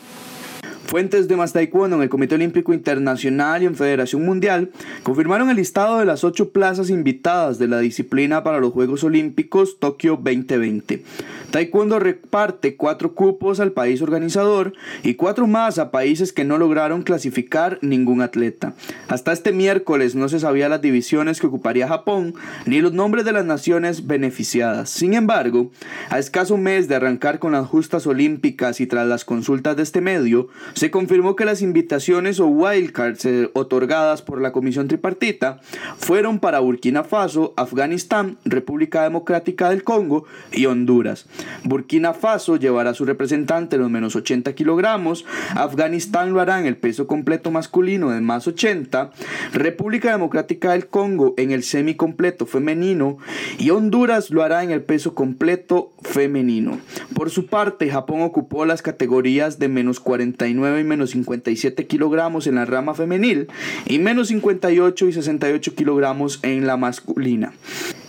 [0.87, 4.71] Fuentes de Más Taekwondo en el Comité Olímpico Internacional y en Federación Mundial
[5.03, 9.81] confirmaron el listado de las ocho plazas invitadas de la disciplina para los Juegos Olímpicos
[9.81, 11.03] Tokio 2020.
[11.51, 17.03] Taekwondo reparte cuatro cupos al país organizador y cuatro más a países que no lograron
[17.03, 18.75] clasificar ningún atleta.
[19.09, 22.35] Hasta este miércoles no se sabía las divisiones que ocuparía Japón
[22.65, 24.91] ni los nombres de las naciones beneficiadas.
[24.91, 25.71] Sin embargo,
[26.11, 30.01] a escaso mes de arrancar con las justas olímpicas y tras las consultas de este
[30.01, 35.59] medio, se confirmó que las invitaciones o wildcards eh, otorgadas por la Comisión Tripartita
[35.97, 41.25] fueron para Burkina Faso, Afganistán, República Democrática del Congo y Honduras.
[41.65, 45.25] Burkina Faso llevará a su representante en los menos 80 kilogramos,
[45.55, 49.13] Afganistán lo hará en el peso completo masculino de más 80,
[49.55, 53.17] República Democrática del Congo en el semicompleto femenino
[53.59, 56.79] y Honduras lo hará en el peso completo femenino.
[57.15, 62.57] Por su parte, Japón ocupó las categorías de menos 49 y menos 57 kilogramos en
[62.57, 63.49] la rama femenil
[63.87, 67.53] y menos 58 y 68 kilogramos en la masculina.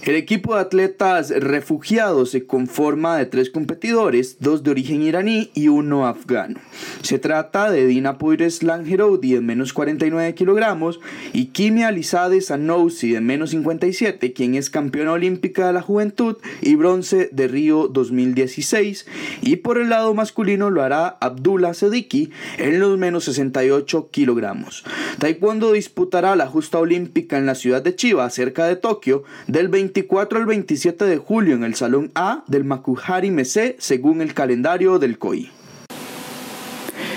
[0.08, 5.68] El equipo de atletas refugiados se conforma de tres competidores, dos de origen iraní y
[5.68, 6.62] uno afgano.
[7.01, 11.01] Se trata de Dina Poires Langeroudi de menos 49 kilogramos
[11.34, 16.76] y Kimia Alizade Sanousi de menos 57, quien es campeona olímpica de la juventud y
[16.76, 19.08] bronce de Río 2016.
[19.41, 24.84] Y por el lado masculino lo hará Abdullah Sediki en los menos 68 kilogramos.
[25.20, 30.39] Taekwondo disputará la justa olímpica en la ciudad de Chiba, cerca de Tokio, del 24
[30.39, 35.18] al 27 de julio en el Salón A del Makuhari Mese, según el calendario del
[35.18, 35.52] COI.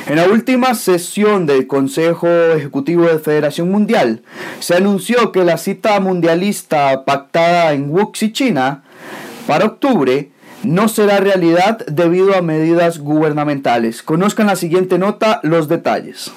[0.07, 4.23] En la última sesión del Consejo Ejecutivo de Federación Mundial,
[4.59, 8.83] se anunció que la cita mundialista pactada en Wuxi, China,
[9.47, 10.31] para octubre,
[10.63, 14.03] no será realidad debido a medidas gubernamentales.
[14.03, 16.31] Conozcan la siguiente nota los detalles.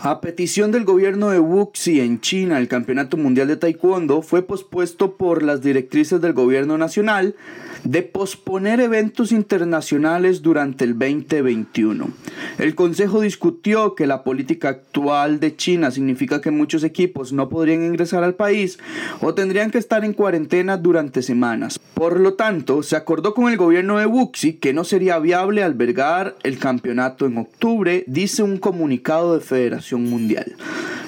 [0.00, 5.16] A petición del gobierno de Wuxi en China, el Campeonato Mundial de Taekwondo fue pospuesto
[5.16, 7.34] por las directrices del gobierno nacional
[7.84, 12.10] de posponer eventos internacionales durante el 2021.
[12.58, 17.84] El Consejo discutió que la política actual de China significa que muchos equipos no podrían
[17.84, 18.78] ingresar al país
[19.20, 21.78] o tendrían que estar en cuarentena durante semanas.
[21.94, 26.36] Por lo tanto, se acordó con el gobierno de Wuxi que no sería viable albergar
[26.42, 30.56] el campeonato en octubre, dice un comunicado de Federación Mundial.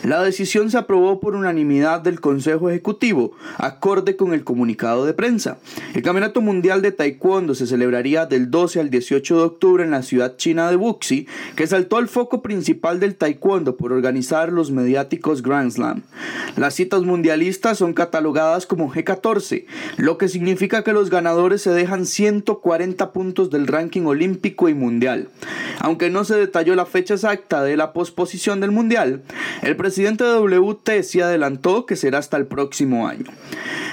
[0.02, 5.58] La decisión se aprobó por unanimidad del Consejo Ejecutivo, acorde con el comunicado de prensa.
[5.94, 10.02] El Campeonato Mundial de Taekwondo se celebraría del 12 al 18 de octubre en la
[10.02, 15.42] ciudad china de Wuxi, que saltó al foco principal del Taekwondo por organizar los mediáticos
[15.42, 16.02] Grand Slam.
[16.56, 19.64] Las citas mundialistas son catalogadas como G14,
[19.96, 25.28] lo que significa que los ganadores se dejan 140 puntos del ranking olímpico y mundial.
[25.78, 29.22] Aunque no se detalló la fecha exacta de la posposición del mundial,
[29.62, 33.24] el presidente de WT se adelantó que será hasta el próximo año.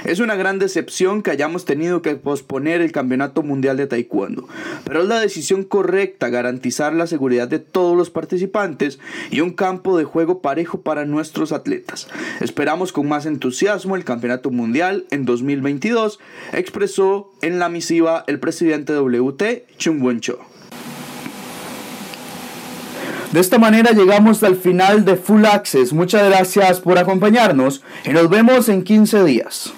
[0.04, 4.48] Es una gran decepción que hayamos tenido que posponer el Campeonato Mundial de Taekwondo,
[4.84, 9.00] pero es la decisión correcta garantizar la seguridad de todos los participantes
[9.30, 12.08] y un campo de juego parejo para nuestros atletas.
[12.42, 16.20] Esperamos con más entusiasmo el Campeonato Mundial en 2022,
[16.54, 20.40] expresó en la misiva el presidente WT, Chung Won Cho.
[23.32, 25.92] De esta manera llegamos al final de Full Access.
[25.92, 29.74] Muchas gracias por acompañarnos y nos vemos en 15 días.